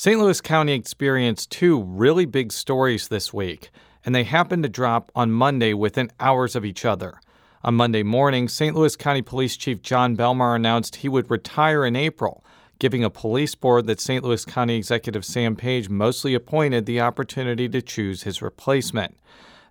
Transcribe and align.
St. 0.00 0.16
Louis 0.20 0.40
County 0.40 0.74
experienced 0.74 1.50
two 1.50 1.82
really 1.82 2.24
big 2.24 2.52
stories 2.52 3.08
this 3.08 3.34
week, 3.34 3.70
and 4.04 4.14
they 4.14 4.22
happened 4.22 4.62
to 4.62 4.68
drop 4.68 5.10
on 5.16 5.32
Monday 5.32 5.74
within 5.74 6.12
hours 6.20 6.54
of 6.54 6.64
each 6.64 6.84
other. 6.84 7.20
On 7.64 7.74
Monday 7.74 8.04
morning, 8.04 8.46
St. 8.46 8.76
Louis 8.76 8.94
County 8.94 9.22
Police 9.22 9.56
Chief 9.56 9.82
Jon 9.82 10.16
Belmar 10.16 10.54
announced 10.54 10.94
he 10.94 11.08
would 11.08 11.28
retire 11.28 11.84
in 11.84 11.96
April, 11.96 12.44
giving 12.78 13.02
a 13.02 13.10
police 13.10 13.56
board 13.56 13.88
that 13.88 14.00
St. 14.00 14.22
Louis 14.22 14.44
County 14.44 14.76
Executive 14.76 15.24
Sam 15.24 15.56
Page 15.56 15.88
mostly 15.88 16.32
appointed 16.32 16.86
the 16.86 17.00
opportunity 17.00 17.68
to 17.68 17.82
choose 17.82 18.22
his 18.22 18.40
replacement. 18.40 19.18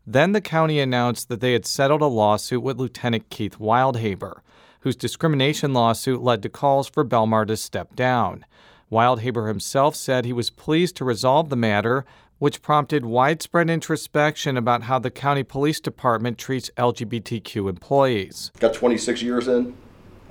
Then 0.05 0.34
the 0.34 0.41
county 0.41 0.82
announced 0.82 1.30
that 1.30 1.39
they 1.39 1.54
had 1.54 1.66
settled 1.66 2.02
a 2.02 2.05
lawsuit 2.05 2.62
with 2.62 2.80
Lieutenant 2.80 3.30
Keith 3.30 3.59
Wildhaber, 3.59 4.41
whose 4.82 4.98
discrimination 4.98 5.73
lawsuit 5.73 6.21
led 6.21 6.44
to 6.44 6.50
calls 6.50 6.89
for 6.89 7.05
Belmar 7.05 7.48
to 7.48 7.55
step 7.55 7.96
down. 7.96 8.44
Wildhaber 8.91 9.47
himself 9.47 9.95
said 9.95 10.25
he 10.25 10.33
was 10.33 10.49
pleased 10.49 10.95
to 10.97 11.05
resolve 11.05 11.49
the 11.49 11.55
matter, 11.55 12.05
which 12.39 12.62
prompted 12.62 13.03
widespread 13.05 13.70
introspection 13.70 14.57
about 14.57 14.84
how 14.84 14.99
the 14.99 15.12
county 15.12 15.43
police 15.43 15.79
department 15.79 16.38
treats 16.38 16.70
LGBTQ 16.77 17.70
employees. 17.70 18.52
Got 18.59 18.73
26 18.73 19.21
years 19.21 19.48
in. 19.48 19.76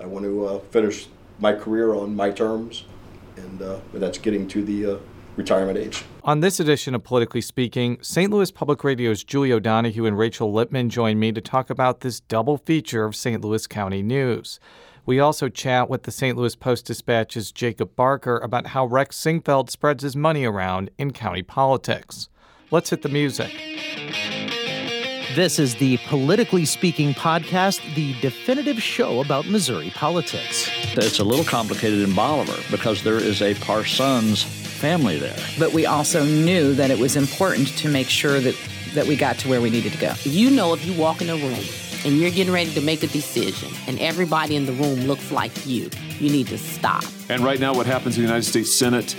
I 0.00 0.06
want 0.06 0.24
to 0.24 0.46
uh, 0.46 0.58
finish 0.70 1.08
my 1.38 1.52
career 1.52 1.94
on 1.94 2.14
my 2.14 2.30
terms, 2.30 2.84
and, 3.36 3.60
uh, 3.60 3.78
that's 3.92 4.18
getting 4.18 4.46
to 4.48 4.64
the 4.64 4.86
uh, 4.86 4.98
retirement 5.36 5.78
age. 5.78 6.04
On 6.24 6.40
this 6.40 6.58
edition 6.60 6.94
of 6.94 7.04
Politically 7.04 7.40
Speaking, 7.40 7.98
St. 8.00 8.30
Louis 8.30 8.50
Public 8.50 8.82
Radio's 8.84 9.22
Julie 9.22 9.52
O'Donoghue 9.52 10.06
and 10.06 10.16
Rachel 10.16 10.52
Lippman 10.52 10.88
join 10.88 11.18
me 11.18 11.32
to 11.32 11.40
talk 11.40 11.68
about 11.70 12.00
this 12.00 12.20
double 12.20 12.56
feature 12.56 13.04
of 13.04 13.14
St. 13.14 13.42
Louis 13.42 13.66
County 13.66 14.02
news. 14.02 14.58
We 15.06 15.20
also 15.20 15.48
chat 15.48 15.88
with 15.88 16.02
the 16.02 16.10
St. 16.10 16.36
Louis 16.36 16.56
Post 16.56 16.86
Dispatch's 16.86 17.52
Jacob 17.52 17.94
Barker 17.94 18.38
about 18.38 18.66
how 18.66 18.86
Rex 18.86 19.16
Sinquefield 19.16 19.70
spreads 19.70 20.02
his 20.02 20.16
money 20.16 20.44
around 20.44 20.90
in 20.98 21.12
county 21.12 21.44
politics. 21.44 22.28
Let's 22.72 22.90
hit 22.90 23.02
the 23.02 23.08
music. 23.08 23.52
This 25.36 25.60
is 25.60 25.76
the 25.76 25.98
Politically 26.08 26.64
Speaking 26.64 27.14
podcast, 27.14 27.94
the 27.94 28.14
definitive 28.20 28.82
show 28.82 29.20
about 29.20 29.46
Missouri 29.46 29.90
politics. 29.90 30.68
It's 30.96 31.20
a 31.20 31.24
little 31.24 31.44
complicated 31.44 32.00
in 32.00 32.12
Bolivar 32.12 32.60
because 32.68 33.04
there 33.04 33.18
is 33.18 33.42
a 33.42 33.54
Parsons 33.54 34.42
family 34.42 35.20
there. 35.20 35.36
But 35.56 35.72
we 35.72 35.86
also 35.86 36.24
knew 36.24 36.74
that 36.74 36.90
it 36.90 36.98
was 36.98 37.14
important 37.14 37.68
to 37.78 37.88
make 37.88 38.08
sure 38.08 38.40
that, 38.40 38.56
that 38.94 39.06
we 39.06 39.14
got 39.14 39.38
to 39.38 39.48
where 39.48 39.60
we 39.60 39.70
needed 39.70 39.92
to 39.92 39.98
go. 39.98 40.14
You 40.24 40.50
know, 40.50 40.74
if 40.74 40.84
you 40.84 40.94
walk 40.94 41.22
in 41.22 41.30
a 41.30 41.36
room 41.36 41.62
and 42.04 42.18
you're 42.18 42.30
getting 42.30 42.52
ready 42.52 42.72
to 42.72 42.80
make 42.80 43.02
a 43.02 43.06
decision 43.06 43.72
and 43.86 43.98
everybody 43.98 44.56
in 44.56 44.66
the 44.66 44.72
room 44.72 45.00
looks 45.06 45.30
like 45.30 45.66
you, 45.66 45.90
you 46.18 46.30
need 46.30 46.46
to 46.48 46.58
stop. 46.58 47.04
And 47.28 47.42
right 47.42 47.58
now, 47.58 47.74
what 47.74 47.86
happens 47.86 48.16
in 48.16 48.22
the 48.22 48.28
United 48.28 48.44
States 48.44 48.72
Senate 48.72 49.14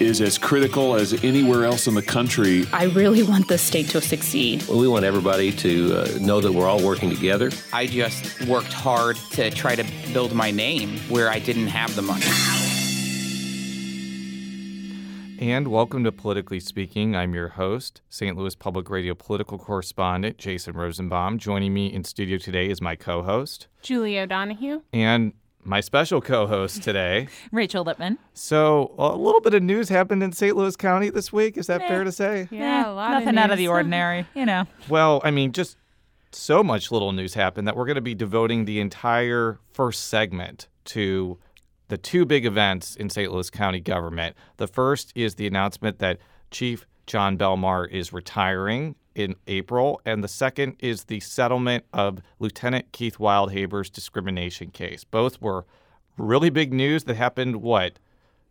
is 0.00 0.20
as 0.20 0.38
critical 0.38 0.94
as 0.94 1.12
anywhere 1.22 1.64
else 1.64 1.86
in 1.86 1.94
the 1.94 2.02
country. 2.02 2.64
I 2.72 2.84
really 2.84 3.22
want 3.22 3.48
the 3.48 3.58
state 3.58 3.88
to 3.90 4.00
succeed. 4.00 4.66
Well, 4.66 4.78
we 4.78 4.88
want 4.88 5.04
everybody 5.04 5.52
to 5.52 5.94
uh, 5.94 6.18
know 6.20 6.40
that 6.40 6.52
we're 6.52 6.66
all 6.66 6.82
working 6.82 7.10
together. 7.10 7.50
I 7.72 7.86
just 7.86 8.46
worked 8.46 8.72
hard 8.72 9.16
to 9.32 9.50
try 9.50 9.76
to 9.76 9.84
build 10.12 10.32
my 10.32 10.50
name 10.50 10.98
where 11.10 11.28
I 11.28 11.38
didn't 11.38 11.68
have 11.68 11.94
the 11.96 12.02
money. 12.02 12.69
And 15.40 15.68
welcome 15.68 16.04
to 16.04 16.12
Politically 16.12 16.60
Speaking. 16.60 17.16
I'm 17.16 17.32
your 17.32 17.48
host, 17.48 18.02
St. 18.10 18.36
Louis 18.36 18.54
Public 18.54 18.90
Radio 18.90 19.14
political 19.14 19.56
correspondent 19.56 20.36
Jason 20.36 20.74
Rosenbaum. 20.74 21.38
Joining 21.38 21.72
me 21.72 21.86
in 21.86 22.04
studio 22.04 22.36
today 22.36 22.68
is 22.68 22.82
my 22.82 22.94
co 22.94 23.22
host, 23.22 23.66
Julie 23.80 24.18
O'Donoghue. 24.18 24.82
And 24.92 25.32
my 25.64 25.80
special 25.80 26.20
co 26.20 26.46
host 26.46 26.82
today, 26.82 27.28
Rachel 27.52 27.84
Lippman. 27.84 28.18
So, 28.34 28.94
a 28.98 29.16
little 29.16 29.40
bit 29.40 29.54
of 29.54 29.62
news 29.62 29.88
happened 29.88 30.22
in 30.22 30.32
St. 30.32 30.54
Louis 30.54 30.76
County 30.76 31.08
this 31.08 31.32
week. 31.32 31.56
Is 31.56 31.68
that 31.68 31.80
eh. 31.80 31.88
fair 31.88 32.04
to 32.04 32.12
say? 32.12 32.46
Yeah, 32.50 32.84
eh, 32.84 32.90
a 32.90 32.92
lot 32.92 33.12
Nothing 33.12 33.28
of 33.30 33.36
out 33.38 33.50
of 33.50 33.56
the 33.56 33.68
ordinary, 33.68 34.26
you 34.34 34.44
know. 34.44 34.66
Well, 34.90 35.22
I 35.24 35.30
mean, 35.30 35.52
just 35.52 35.78
so 36.32 36.62
much 36.62 36.92
little 36.92 37.12
news 37.12 37.32
happened 37.32 37.66
that 37.66 37.78
we're 37.78 37.86
going 37.86 37.94
to 37.94 38.02
be 38.02 38.14
devoting 38.14 38.66
the 38.66 38.78
entire 38.78 39.58
first 39.72 40.08
segment 40.08 40.68
to 40.84 41.38
the 41.90 41.98
two 41.98 42.24
big 42.24 42.46
events 42.46 42.94
in 42.96 43.10
St. 43.10 43.30
Louis 43.30 43.50
County 43.50 43.80
government. 43.80 44.36
The 44.56 44.68
first 44.68 45.12
is 45.16 45.34
the 45.34 45.46
announcement 45.46 45.98
that 45.98 46.18
Chief 46.50 46.86
Jon 47.06 47.36
Belmar 47.36 47.90
is 47.90 48.12
retiring 48.12 48.94
in 49.16 49.34
April, 49.48 50.00
and 50.06 50.22
the 50.22 50.28
second 50.28 50.76
is 50.78 51.04
the 51.04 51.18
settlement 51.18 51.84
of 51.92 52.20
Lieutenant 52.38 52.92
Keith 52.92 53.18
Wildhaber's 53.18 53.90
discrimination 53.90 54.70
case. 54.70 55.02
Both 55.02 55.42
were 55.42 55.66
really 56.16 56.48
big 56.48 56.72
news 56.72 57.04
that 57.04 57.16
happened, 57.16 57.56
what, 57.56 57.98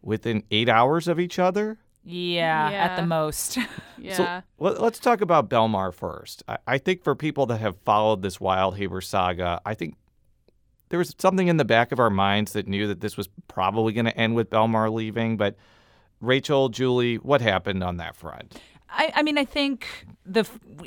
within 0.01 0.43
eight 0.51 0.67
hours 0.67 1.07
of 1.07 1.17
each 1.17 1.39
other? 1.39 1.77
Yeah, 2.03 2.69
yeah. 2.69 2.83
at 2.83 2.95
the 2.97 3.05
most. 3.05 3.57
yeah. 3.97 4.17
So 4.17 4.41
let, 4.59 4.81
us 4.81 4.99
talk 4.99 5.21
about 5.21 5.49
Belmar 5.49 5.93
first. 5.93 6.43
I, 6.47 6.57
I, 6.67 6.77
think 6.77 7.03
for 7.03 7.15
people 7.15 7.45
that 7.47 7.59
have 7.59 7.77
followed 7.85 8.21
this 8.21 8.39
Wildhaber 8.39 9.01
saga, 9.01 9.61
I 9.65 9.75
think 9.75 9.95
there 10.89 10.99
was 10.99 11.15
something 11.17 11.47
in 11.47 11.57
the 11.57 11.65
back 11.65 11.91
of 11.91 11.99
our 11.99 12.09
minds 12.09 12.53
that 12.53 12.67
knew 12.67 12.87
that 12.87 13.01
this 13.01 13.15
was 13.15 13.29
probably 13.47 13.93
going 13.93 14.05
to 14.05 14.17
end 14.17 14.35
with 14.35 14.49
Belmar 14.49 14.91
leaving. 14.91 15.37
But 15.37 15.55
Rachel, 16.19 16.69
Julie, 16.69 17.15
what 17.15 17.41
happened 17.41 17.83
on 17.83 17.97
that 17.97 18.15
front? 18.15 18.59
I, 18.91 19.11
I 19.15 19.23
mean, 19.23 19.37
I 19.37 19.45
think 19.45 19.87
the 20.29 20.43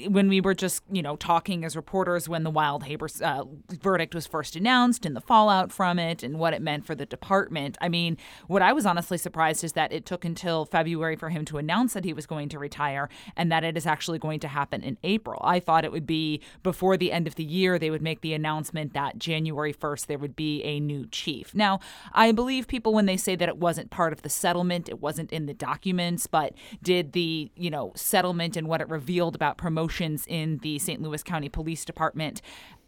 when 0.09 0.29
we 0.29 0.41
were 0.41 0.55
just 0.55 0.83
you 0.91 1.03
know 1.03 1.17
talking 1.17 1.65
as 1.65 1.75
reporters 1.75 2.29
when 2.29 2.45
the 2.45 2.51
Wildhaber 2.51 3.23
uh, 3.23 3.45
verdict 3.83 4.15
was 4.15 4.27
first 4.27 4.55
announced 4.55 5.05
and 5.05 5.17
the 5.17 5.21
fallout 5.21 5.73
from 5.73 5.99
it 5.99 6.23
and 6.23 6.39
what 6.39 6.55
it 6.55 6.63
meant 6.63 6.87
for 6.87 6.95
the 6.95 7.05
department. 7.05 7.77
I 7.81 7.89
mean, 7.89 8.17
what 8.47 8.63
I 8.63 8.73
was 8.73 8.87
honestly 8.87 9.19
surprised 9.19 9.65
is 9.65 9.73
that 9.73 9.93
it 9.93 10.07
took 10.07 10.25
until 10.25 10.65
February 10.65 11.17
for 11.17 11.31
him 11.31 11.45
to 11.47 11.59
announce 11.59 11.93
that 11.95 12.05
he 12.05 12.13
was 12.13 12.27
going 12.27 12.49
to 12.51 12.59
retire 12.59 13.09
and 13.37 13.51
that 13.51 13.65
it 13.65 13.77
is 13.77 13.87
actually 13.87 14.19
going 14.19 14.41
to 14.41 14.49
happen 14.49 14.83
in 14.83 14.97
April. 15.03 15.41
I 15.45 15.59
thought 15.59 15.85
it 15.85 15.93
would 15.93 16.07
be 16.07 16.41
before 16.63 16.97
the 16.97 17.11
end 17.11 17.27
of 17.27 17.35
the 17.35 17.45
year 17.45 17.79
they 17.79 17.91
would 17.91 18.03
make 18.03 18.21
the 18.21 18.35
announcement 18.35 18.95
that 18.95 19.19
January 19.19 19.75
1st 19.75 20.07
there 20.07 20.19
would 20.19 20.37
be 20.37 20.63
a 20.63 20.79
new 20.79 21.07
chief. 21.07 21.55
Now, 21.55 21.81
I 22.13 22.33
believe 22.33 22.69
people 22.69 22.95
when 22.95 23.07
they 23.07 23.17
say 23.17 23.35
that 23.37 23.49
it 23.49 23.57
wasn't 23.57 23.91
part 23.91 24.13
of 24.13 24.23
the 24.23 24.29
settlement, 24.29 24.89
it 24.89 25.01
wasn't 25.01 25.33
in 25.33 25.47
the 25.47 25.55
documents, 25.55 26.27
but 26.27 26.55
did 26.83 27.13
the, 27.13 27.51
you 27.57 27.71
know, 27.71 27.92
settlement 27.95 28.57
and 28.57 28.69
what 28.69 28.81
it 28.81 28.89
revealed 28.89 29.35
about 29.35 29.59
promotions 29.59 30.25
in 30.29 30.59
the 30.59 30.79
St. 30.79 31.01
Louis 31.01 31.23
County 31.23 31.49
Police 31.49 31.85
Department 31.85 32.43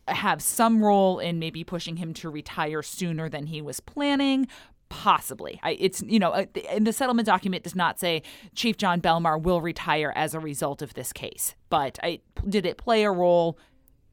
have 0.08 0.42
some 0.42 0.84
role 0.84 1.18
in 1.18 1.38
maybe 1.38 1.64
pushing 1.64 1.96
him 1.96 2.12
to 2.14 2.28
retire 2.28 2.82
sooner 2.82 3.28
than 3.28 3.46
he 3.46 3.62
was 3.62 3.80
planning? 3.80 4.46
Possibly. 4.88 5.58
I, 5.62 5.72
it's 5.80 6.02
you 6.02 6.18
know 6.18 6.30
uh, 6.30 6.46
the 6.78 6.92
settlement 6.92 7.26
document 7.26 7.64
does 7.64 7.74
not 7.74 7.98
say 7.98 8.22
chief 8.54 8.76
jon 8.76 9.00
belmar 9.00 9.40
will 9.40 9.60
retire 9.60 10.12
as 10.14 10.34
a 10.34 10.40
result 10.40 10.82
of 10.82 10.94
this 10.94 11.12
case 11.12 11.54
but 11.68 11.98
I, 12.02 12.20
did 12.48 12.64
it 12.66 12.76
play 12.76 13.02
a 13.02 13.10
role? 13.10 13.58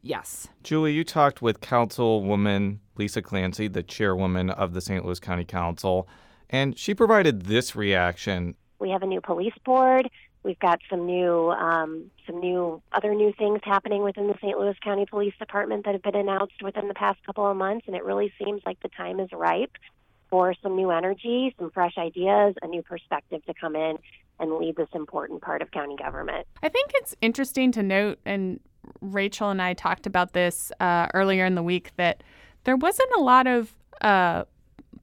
Yes. 0.01 0.47
Julie 0.63 0.93
you 0.93 1.03
talked 1.03 1.41
with 1.41 1.61
councilwoman 1.61 2.79
lisa 2.95 3.21
clancy 3.21 3.67
the 3.67 3.83
chairwoman 3.83 4.49
of 4.49 4.73
the 4.73 4.81
st 4.81 5.05
louis 5.05 5.19
county 5.19 5.45
council 5.45 6.07
and 6.49 6.77
she 6.77 6.93
provided 6.93 7.43
this 7.43 7.75
reaction. 7.75 8.55
We 8.79 8.89
have 8.89 9.03
a 9.03 9.07
new 9.07 9.21
police 9.21 9.53
board 9.63 10.09
We've 10.43 10.59
got 10.59 10.79
some 10.89 11.05
new, 11.05 11.51
um, 11.51 12.09
some 12.25 12.39
new 12.39 12.81
other 12.91 13.13
new 13.13 13.31
things 13.37 13.59
happening 13.63 14.01
within 14.01 14.27
the 14.27 14.35
St. 14.41 14.57
Louis 14.57 14.75
County 14.83 15.05
Police 15.05 15.33
Department 15.37 15.85
that 15.85 15.93
have 15.93 16.01
been 16.01 16.15
announced 16.15 16.63
within 16.63 16.87
the 16.87 16.95
past 16.95 17.19
couple 17.25 17.49
of 17.49 17.55
months, 17.55 17.85
and 17.87 17.95
it 17.95 18.03
really 18.03 18.33
seems 18.43 18.61
like 18.65 18.79
the 18.81 18.89
time 18.89 19.19
is 19.19 19.29
ripe 19.31 19.77
for 20.29 20.55
some 20.63 20.75
new 20.75 20.89
energy, 20.89 21.53
some 21.59 21.69
fresh 21.71 21.97
ideas, 21.97 22.55
a 22.63 22.67
new 22.67 22.81
perspective 22.81 23.45
to 23.45 23.53
come 23.53 23.75
in 23.75 23.97
and 24.39 24.55
lead 24.55 24.75
this 24.77 24.87
important 24.95 25.41
part 25.41 25.61
of 25.61 25.69
county 25.71 25.95
government. 25.95 26.47
I 26.63 26.69
think 26.69 26.91
it's 26.95 27.15
interesting 27.21 27.71
to 27.73 27.83
note, 27.83 28.17
and 28.25 28.59
Rachel 29.01 29.51
and 29.51 29.61
I 29.61 29.73
talked 29.73 30.07
about 30.07 30.33
this 30.33 30.71
uh, 30.79 31.07
earlier 31.13 31.45
in 31.45 31.53
the 31.53 31.61
week, 31.61 31.91
that 31.97 32.23
there 32.63 32.75
wasn't 32.75 33.09
a 33.17 33.19
lot 33.19 33.45
of 33.45 33.73
uh, 34.01 34.45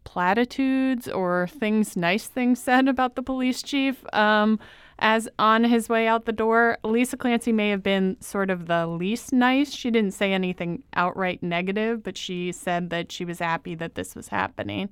platitudes 0.04 1.06
or 1.06 1.47
things, 1.48 1.97
nice 1.97 2.27
things 2.27 2.60
said 2.60 2.88
about 2.88 3.15
the 3.15 3.22
police 3.22 3.62
chief. 3.62 4.03
Um, 4.15 4.59
as 4.98 5.28
on 5.39 5.65
his 5.65 5.89
way 5.89 6.06
out 6.06 6.24
the 6.24 6.33
door, 6.33 6.78
Lisa 6.83 7.16
Clancy 7.16 7.53
may 7.53 7.71
have 7.71 7.83
been 7.83 8.16
sort 8.21 8.50
of 8.50 8.66
the 8.66 8.86
least 8.86 9.33
nice. 9.33 9.72
She 9.72 9.91
didn't 9.91 10.15
say 10.15 10.33
anything 10.33 10.83
outright 10.95 11.42
negative, 11.42 12.03
but 12.03 12.16
she 12.16 12.53
said 12.53 12.91
that 12.91 13.12
she 13.12 13.24
was 13.24 13.39
happy 13.39 13.74
that 13.77 13.95
this 13.95 14.16
was 14.16 14.28
happening. 14.28 14.91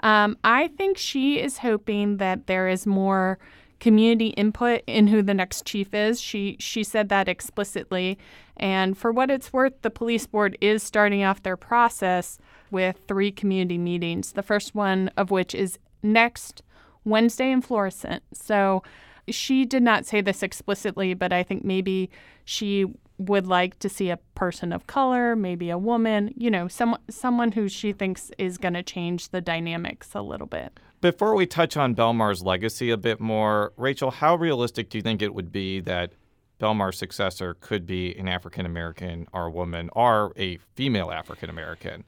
Um, 0.00 0.36
I 0.44 0.68
think 0.68 0.98
she 0.98 1.40
is 1.40 1.58
hoping 1.58 2.18
that 2.18 2.46
there 2.46 2.68
is 2.68 2.86
more 2.86 3.38
community 3.80 4.28
input 4.28 4.82
in 4.86 5.08
who 5.08 5.22
the 5.22 5.34
next 5.34 5.64
chief 5.64 5.94
is. 5.94 6.20
She 6.20 6.56
she 6.60 6.84
said 6.84 7.08
that 7.08 7.28
explicitly. 7.28 8.18
And 8.56 8.96
for 8.96 9.10
what 9.10 9.30
it's 9.30 9.52
worth, 9.52 9.72
the 9.82 9.90
police 9.90 10.26
board 10.26 10.56
is 10.60 10.82
starting 10.82 11.24
off 11.24 11.42
their 11.42 11.56
process 11.56 12.38
with 12.70 13.00
three 13.08 13.32
community 13.32 13.78
meetings. 13.78 14.32
The 14.32 14.42
first 14.42 14.74
one 14.74 15.10
of 15.16 15.30
which 15.30 15.54
is 15.54 15.78
next 16.02 16.62
Wednesday 17.04 17.50
in 17.50 17.62
Florissant. 17.62 18.22
So 18.32 18.82
she 19.30 19.64
did 19.64 19.82
not 19.82 20.06
say 20.06 20.20
this 20.20 20.42
explicitly, 20.42 21.14
but 21.14 21.32
I 21.32 21.42
think 21.42 21.64
maybe 21.64 22.10
she 22.44 22.86
would 23.18 23.46
like 23.46 23.78
to 23.80 23.88
see 23.88 24.08
a 24.08 24.16
person 24.34 24.72
of 24.72 24.86
color, 24.86 25.36
maybe 25.36 25.68
a 25.68 25.76
woman, 25.76 26.32
you 26.36 26.50
know, 26.50 26.68
someone 26.68 27.00
someone 27.10 27.52
who 27.52 27.68
she 27.68 27.92
thinks 27.92 28.30
is 28.38 28.56
going 28.56 28.74
to 28.74 28.82
change 28.82 29.28
the 29.28 29.40
dynamics 29.40 30.10
a 30.14 30.22
little 30.22 30.46
bit. 30.46 30.80
Before 31.00 31.34
we 31.34 31.46
touch 31.46 31.76
on 31.76 31.94
Belmar's 31.94 32.42
legacy 32.42 32.90
a 32.90 32.96
bit 32.96 33.20
more, 33.20 33.72
Rachel, 33.76 34.10
how 34.10 34.36
realistic 34.36 34.90
do 34.90 34.98
you 34.98 35.02
think 35.02 35.22
it 35.22 35.34
would 35.34 35.52
be 35.52 35.80
that 35.80 36.12
Belmar's 36.58 36.98
successor 36.98 37.54
could 37.54 37.86
be 37.86 38.14
an 38.16 38.28
African 38.28 38.66
American 38.66 39.26
or 39.32 39.46
a 39.46 39.50
woman 39.50 39.90
or 39.94 40.32
a 40.36 40.58
female 40.74 41.10
African 41.10 41.50
American? 41.50 42.04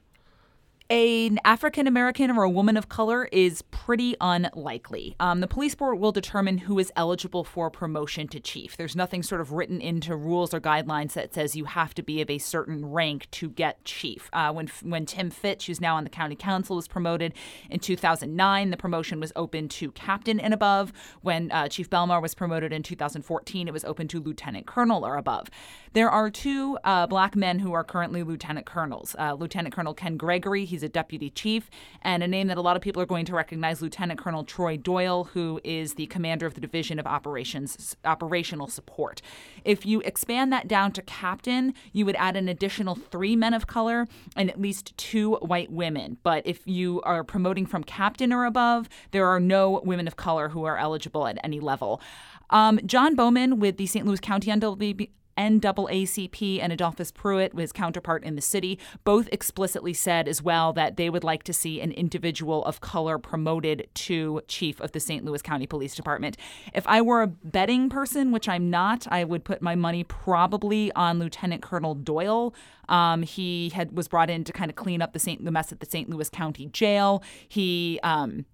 An 0.93 1.39
African 1.43 1.87
American 1.87 2.29
or 2.29 2.43
a 2.43 2.49
woman 2.49 2.77
of 2.77 2.87
color 2.87 3.27
is 3.31 3.63
pretty 3.71 4.15
unlikely. 4.21 5.15
Um, 5.19 5.39
the 5.39 5.47
police 5.47 5.73
board 5.73 5.97
will 5.97 6.11
determine 6.11 6.59
who 6.59 6.77
is 6.77 6.91
eligible 6.95 7.43
for 7.43 7.71
promotion 7.71 8.27
to 8.27 8.39
chief. 8.39 8.77
There's 8.77 8.95
nothing 8.95 9.23
sort 9.23 9.41
of 9.41 9.53
written 9.53 9.81
into 9.81 10.15
rules 10.15 10.53
or 10.53 10.61
guidelines 10.61 11.13
that 11.13 11.33
says 11.33 11.55
you 11.55 11.65
have 11.65 11.95
to 11.95 12.03
be 12.03 12.21
of 12.21 12.29
a 12.29 12.37
certain 12.37 12.85
rank 12.85 13.27
to 13.31 13.49
get 13.49 13.83
chief. 13.85 14.29
Uh, 14.33 14.53
when 14.53 14.67
when 14.83 15.07
Tim 15.07 15.31
Fitch, 15.31 15.65
who's 15.65 15.81
now 15.81 15.95
on 15.95 16.03
the 16.03 16.11
county 16.11 16.35
council, 16.35 16.75
was 16.75 16.87
promoted 16.87 17.33
in 17.71 17.79
2009, 17.79 18.69
the 18.69 18.77
promotion 18.77 19.19
was 19.19 19.33
open 19.35 19.69
to 19.69 19.91
captain 19.93 20.39
and 20.39 20.53
above. 20.53 20.93
When 21.21 21.51
uh, 21.51 21.69
Chief 21.69 21.89
Belmar 21.89 22.21
was 22.21 22.35
promoted 22.35 22.71
in 22.71 22.83
2014, 22.83 23.67
it 23.67 23.73
was 23.73 23.83
open 23.83 24.07
to 24.09 24.19
lieutenant 24.19 24.67
colonel 24.67 25.03
or 25.03 25.17
above. 25.17 25.49
There 25.93 26.09
are 26.09 26.31
two 26.31 26.79
uh, 26.83 27.05
black 27.05 27.35
men 27.35 27.59
who 27.59 27.73
are 27.73 27.83
currently 27.83 28.23
lieutenant 28.23 28.65
colonels. 28.65 29.15
Uh, 29.19 29.33
lieutenant 29.33 29.75
Colonel 29.75 29.93
Ken 29.93 30.17
Gregory, 30.17 30.65
he's 30.65 30.81
a 30.81 30.89
deputy 30.89 31.29
chief, 31.29 31.69
and 32.01 32.23
a 32.23 32.27
name 32.27 32.47
that 32.47 32.57
a 32.57 32.61
lot 32.61 32.75
of 32.75 32.81
people 32.81 32.99
are 32.99 33.05
going 33.05 33.25
to 33.25 33.35
recognize, 33.35 33.79
Lieutenant 33.79 34.19
Colonel 34.19 34.43
Troy 34.43 34.75
Doyle, 34.75 35.25
who 35.25 35.61
is 35.63 35.93
the 35.93 36.07
commander 36.07 36.47
of 36.47 36.55
the 36.55 36.61
Division 36.61 36.97
of 36.97 37.05
Operations 37.05 37.95
Operational 38.05 38.67
Support. 38.67 39.21
If 39.63 39.85
you 39.85 40.01
expand 40.01 40.51
that 40.51 40.67
down 40.67 40.93
to 40.93 41.03
captain, 41.03 41.75
you 41.91 42.07
would 42.07 42.15
add 42.17 42.35
an 42.35 42.49
additional 42.49 42.95
three 42.95 43.35
men 43.35 43.53
of 43.53 43.67
color 43.67 44.07
and 44.35 44.49
at 44.49 44.59
least 44.59 44.97
two 44.97 45.35
white 45.35 45.71
women. 45.71 46.17
But 46.23 46.47
if 46.47 46.65
you 46.65 47.01
are 47.01 47.23
promoting 47.23 47.67
from 47.67 47.83
captain 47.83 48.33
or 48.33 48.45
above, 48.45 48.89
there 49.11 49.27
are 49.27 49.39
no 49.39 49.79
women 49.85 50.07
of 50.07 50.15
color 50.15 50.49
who 50.49 50.63
are 50.63 50.77
eligible 50.77 51.27
at 51.27 51.37
any 51.43 51.59
level. 51.59 52.01
Um, 52.49 52.79
John 52.83 53.15
Bowman 53.15 53.59
with 53.59 53.77
the 53.77 53.85
St. 53.85 54.07
Louis 54.07 54.19
County 54.19 54.49
NWB, 54.49 55.09
NAACP 55.37 56.59
and 56.61 56.73
Adolphus 56.73 57.11
Pruitt, 57.11 57.57
his 57.57 57.71
counterpart 57.71 58.23
in 58.23 58.35
the 58.35 58.41
city, 58.41 58.79
both 59.03 59.29
explicitly 59.31 59.93
said 59.93 60.27
as 60.27 60.41
well 60.41 60.73
that 60.73 60.97
they 60.97 61.09
would 61.09 61.23
like 61.23 61.43
to 61.43 61.53
see 61.53 61.81
an 61.81 61.91
individual 61.91 62.63
of 62.65 62.81
color 62.81 63.17
promoted 63.17 63.87
to 63.95 64.41
chief 64.47 64.79
of 64.79 64.91
the 64.91 64.99
St. 64.99 65.25
Louis 65.25 65.41
County 65.41 65.67
Police 65.67 65.95
Department. 65.95 66.37
If 66.73 66.87
I 66.87 67.01
were 67.01 67.21
a 67.21 67.27
betting 67.27 67.89
person, 67.89 68.31
which 68.31 68.47
I'm 68.49 68.69
not, 68.69 69.07
I 69.09 69.23
would 69.23 69.43
put 69.43 69.61
my 69.61 69.75
money 69.75 70.03
probably 70.03 70.91
on 70.93 71.19
Lieutenant 71.19 71.61
Colonel 71.61 71.95
Doyle. 71.95 72.53
Um, 72.89 73.23
he 73.23 73.69
had 73.69 73.95
was 73.95 74.07
brought 74.07 74.29
in 74.29 74.43
to 74.43 74.53
kind 74.53 74.69
of 74.69 74.75
clean 74.75 75.01
up 75.01 75.13
the 75.13 75.19
St. 75.19 75.43
the 75.43 75.51
mess 75.51 75.71
at 75.71 75.79
the 75.79 75.85
St. 75.85 76.09
Louis 76.09 76.29
County 76.29 76.67
Jail. 76.67 77.23
He 77.47 77.99
um, 78.03 78.45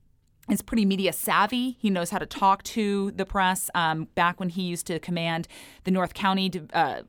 is 0.49 0.61
pretty 0.61 0.85
media 0.85 1.13
savvy. 1.13 1.77
He 1.79 1.89
knows 1.89 2.09
how 2.09 2.17
to 2.17 2.25
talk 2.25 2.63
to 2.63 3.11
the 3.11 3.25
press. 3.25 3.69
Um, 3.75 4.05
back 4.15 4.39
when 4.39 4.49
he 4.49 4.63
used 4.63 4.87
to 4.87 4.99
command 4.99 5.47
the 5.83 5.91
North 5.91 6.13
County, 6.13 6.51
uh, 6.73 7.03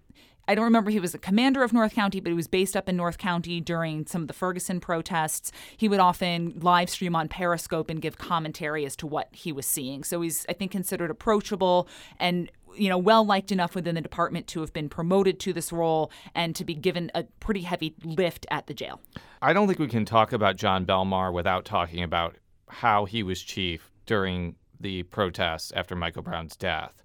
I 0.50 0.54
don't 0.56 0.64
remember 0.64 0.90
he 0.90 0.98
was 0.98 1.14
a 1.14 1.18
commander 1.18 1.62
of 1.62 1.72
North 1.72 1.94
County, 1.94 2.18
but 2.18 2.30
he 2.30 2.34
was 2.34 2.48
based 2.48 2.76
up 2.76 2.88
in 2.88 2.96
North 2.96 3.18
County 3.18 3.60
during 3.60 4.04
some 4.06 4.22
of 4.22 4.28
the 4.28 4.34
Ferguson 4.34 4.80
protests. 4.80 5.52
He 5.76 5.88
would 5.88 6.00
often 6.00 6.54
live 6.58 6.90
stream 6.90 7.14
on 7.14 7.28
Periscope 7.28 7.88
and 7.88 8.02
give 8.02 8.18
commentary 8.18 8.84
as 8.84 8.96
to 8.96 9.06
what 9.06 9.28
he 9.30 9.52
was 9.52 9.64
seeing. 9.64 10.02
So 10.02 10.20
he's, 10.22 10.44
I 10.48 10.54
think, 10.54 10.72
considered 10.72 11.08
approachable 11.08 11.86
and 12.18 12.50
you 12.76 12.88
know, 12.88 12.98
well 12.98 13.24
liked 13.24 13.52
enough 13.52 13.74
within 13.74 13.94
the 13.94 14.00
department 14.00 14.46
to 14.48 14.60
have 14.60 14.72
been 14.72 14.88
promoted 14.88 15.40
to 15.40 15.52
this 15.52 15.72
role 15.72 16.10
and 16.34 16.54
to 16.56 16.64
be 16.64 16.74
given 16.74 17.10
a 17.14 17.24
pretty 17.40 17.62
heavy 17.62 17.94
lift 18.04 18.46
at 18.50 18.66
the 18.66 18.74
jail. 18.74 19.00
I 19.42 19.52
don't 19.52 19.66
think 19.66 19.78
we 19.78 19.88
can 19.88 20.04
talk 20.04 20.32
about 20.32 20.56
Jon 20.56 20.86
Belmar 20.86 21.32
without 21.32 21.64
talking 21.64 22.02
about 22.02 22.36
how 22.70 23.04
he 23.04 23.22
was 23.22 23.42
chief 23.42 23.90
during 24.06 24.56
the 24.78 25.02
protests 25.04 25.72
after 25.76 25.94
Michael 25.94 26.22
Brown's 26.22 26.56
death. 26.56 27.02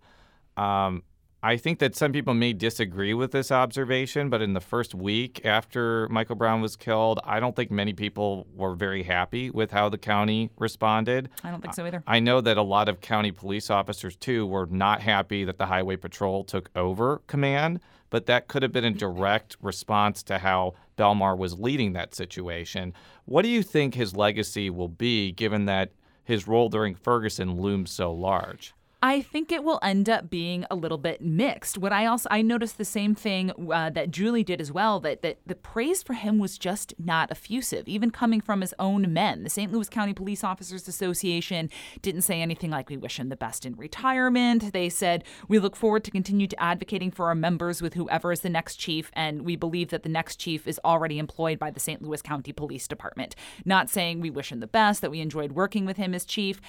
Um, 0.58 1.04
I 1.44 1.58
think 1.58 1.78
that 1.78 1.96
some 1.96 2.12
people 2.12 2.34
may 2.34 2.54
disagree 2.54 3.14
with 3.14 3.32
this 3.32 3.52
observation, 3.52 4.32
but 4.32 4.42
in 4.42 4.54
the 4.54 4.60
first 4.60 4.96
week 4.96 5.46
after 5.46 6.10
Michael 6.10 6.36
Brown 6.36 6.60
was 6.60 6.76
killed, 6.76 7.20
I 7.24 7.40
don't 7.40 7.56
think 7.56 7.70
many 7.70 7.94
people 7.94 8.48
were 8.56 8.74
very 8.74 9.04
happy 9.04 9.52
with 9.52 9.70
how 9.70 9.90
the 9.90 10.00
county 10.00 10.50
responded. 10.58 11.30
I 11.44 11.52
don't 11.52 11.62
think 11.62 11.76
so 11.76 11.86
either. 11.86 12.02
I 12.08 12.20
know 12.20 12.42
that 12.42 12.58
a 12.58 12.64
lot 12.64 12.90
of 12.90 13.00
county 13.00 13.32
police 13.32 13.70
officers, 13.70 14.16
too, 14.16 14.48
were 14.48 14.66
not 14.66 15.02
happy 15.02 15.44
that 15.46 15.60
the 15.60 15.68
Highway 15.68 15.98
Patrol 15.98 16.44
took 16.44 16.72
over 16.76 17.22
command, 17.28 17.80
but 18.16 18.28
that 18.28 18.48
could 18.48 18.64
have 18.64 18.72
been 18.72 18.86
a 18.86 18.92
direct 18.92 19.58
response 19.62 20.24
to 20.24 20.38
how 20.38 20.74
Belmar 20.98 21.38
was 21.38 21.60
leading 21.60 21.92
that 21.92 22.16
situation. 22.16 22.94
What 23.26 23.42
do 23.42 23.50
you 23.50 23.62
think 23.62 23.94
his 23.94 24.16
legacy 24.16 24.70
will 24.70 24.88
be 24.88 25.34
given 25.34 25.66
that 25.66 25.92
his 26.24 26.48
role 26.48 26.70
during 26.70 26.96
Ferguson 26.96 27.60
looms 27.60 27.92
so 27.92 28.14
large? 28.14 28.74
I 29.06 29.22
think 29.22 29.52
it 29.52 29.64
will 29.64 29.78
end 29.84 30.10
up 30.10 30.32
being 30.32 30.66
a 30.72 30.76
little 30.76 30.98
bit 30.98 31.22
mixed. 31.22 31.78
What 31.78 31.94
I 31.94 32.08
also 32.08 32.28
I 32.32 32.42
noticed 32.42 32.80
the 32.80 32.84
same 32.84 33.14
thing 33.14 33.52
uh, 33.72 33.92
that 33.92 34.10
Julie 34.10 34.44
did 34.44 34.60
as 34.60 34.72
well 34.72 35.00
that 35.02 35.22
that 35.22 35.38
the 35.46 35.54
praise 35.54 36.02
for 36.02 36.14
him 36.14 36.40
was 36.40 36.58
just 36.58 36.96
not 36.98 37.30
effusive, 37.30 37.88
even 37.88 38.10
coming 38.10 38.42
from 38.42 38.62
his 38.62 38.74
own 38.80 39.14
men. 39.14 39.44
The 39.44 39.52
St. 39.52 39.72
Louis 39.72 39.90
County 39.90 40.16
Police 40.16 40.44
Officers 40.44 40.88
Association 40.88 41.70
didn't 42.02 42.24
say 42.24 42.42
anything 42.42 42.72
like 42.72 42.90
we 42.90 42.98
wish 42.98 43.20
him 43.20 43.30
the 43.30 43.36
best 43.36 43.64
in 43.64 43.76
retirement. 43.76 44.74
They 44.74 44.90
said 44.90 45.24
we 45.48 45.60
look 45.60 45.76
forward 45.76 46.04
to 46.06 46.10
continue 46.10 46.48
to 46.48 46.60
advocating 46.60 47.12
for 47.12 47.28
our 47.28 47.36
members 47.36 47.84
with 47.84 47.94
whoever 47.94 48.32
is 48.32 48.40
the 48.40 48.50
next 48.50 48.78
chief, 48.78 49.12
and 49.14 49.44
we 49.44 49.56
believe 49.56 49.90
that 49.90 50.02
the 50.02 50.10
next 50.10 50.38
chief 50.38 50.68
is 50.68 50.80
already 50.84 51.20
employed 51.20 51.60
by 51.60 51.70
the 51.70 51.80
St. 51.80 52.02
Louis 52.02 52.24
County 52.24 52.54
Police 52.54 52.88
Department. 52.88 53.36
Not 53.66 53.88
saying 53.88 54.20
we 54.20 54.32
wish 54.32 54.52
him 54.52 54.62
the 54.62 54.66
best, 54.66 55.02
that 55.02 55.12
we 55.12 55.22
enjoyed 55.22 55.52
working 55.52 55.86
with 55.86 55.98
him 55.98 56.16
as 56.16 56.26
chief. 56.26 56.60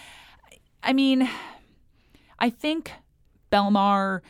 I 0.83 0.93
mean. 0.93 1.31
I 2.39 2.51
think 2.51 2.93
Belmar 3.51 4.21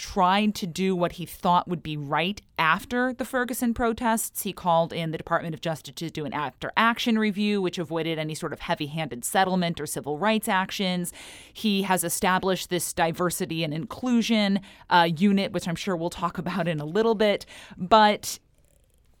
tried 0.00 0.54
to 0.54 0.66
do 0.66 0.96
what 0.96 1.12
he 1.12 1.26
thought 1.26 1.68
would 1.68 1.82
be 1.82 1.94
right 1.94 2.40
after 2.58 3.12
the 3.12 3.24
Ferguson 3.24 3.74
protests. 3.74 4.42
He 4.42 4.52
called 4.52 4.94
in 4.94 5.10
the 5.10 5.18
Department 5.18 5.54
of 5.54 5.60
Justice 5.60 5.94
to 5.96 6.08
do 6.08 6.24
an 6.24 6.32
after 6.32 6.72
action 6.74 7.18
review, 7.18 7.60
which 7.60 7.78
avoided 7.78 8.18
any 8.18 8.34
sort 8.34 8.54
of 8.54 8.60
heavy 8.60 8.86
handed 8.86 9.26
settlement 9.26 9.78
or 9.78 9.86
civil 9.86 10.16
rights 10.16 10.48
actions. 10.48 11.12
He 11.52 11.82
has 11.82 12.02
established 12.02 12.70
this 12.70 12.94
diversity 12.94 13.62
and 13.62 13.74
inclusion 13.74 14.60
uh, 14.88 15.08
unit, 15.14 15.52
which 15.52 15.68
I'm 15.68 15.76
sure 15.76 15.94
we'll 15.94 16.08
talk 16.08 16.38
about 16.44 16.66
in 16.66 16.80
a 16.80 16.86
little 16.86 17.14
bit. 17.14 17.44
But 17.76 18.38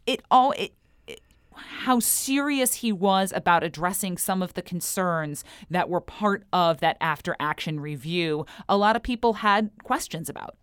it 0.06 0.22
all, 0.30 0.52
it, 0.52 0.72
how 1.54 2.00
serious 2.00 2.74
he 2.74 2.92
was 2.92 3.32
about 3.32 3.62
addressing 3.62 4.16
some 4.18 4.42
of 4.42 4.54
the 4.54 4.62
concerns 4.62 5.44
that 5.70 5.88
were 5.88 6.00
part 6.00 6.44
of 6.52 6.80
that 6.80 6.96
after 7.00 7.36
action 7.40 7.80
review, 7.80 8.46
a 8.68 8.76
lot 8.76 8.96
of 8.96 9.02
people 9.02 9.34
had 9.34 9.70
questions 9.82 10.28
about. 10.28 10.56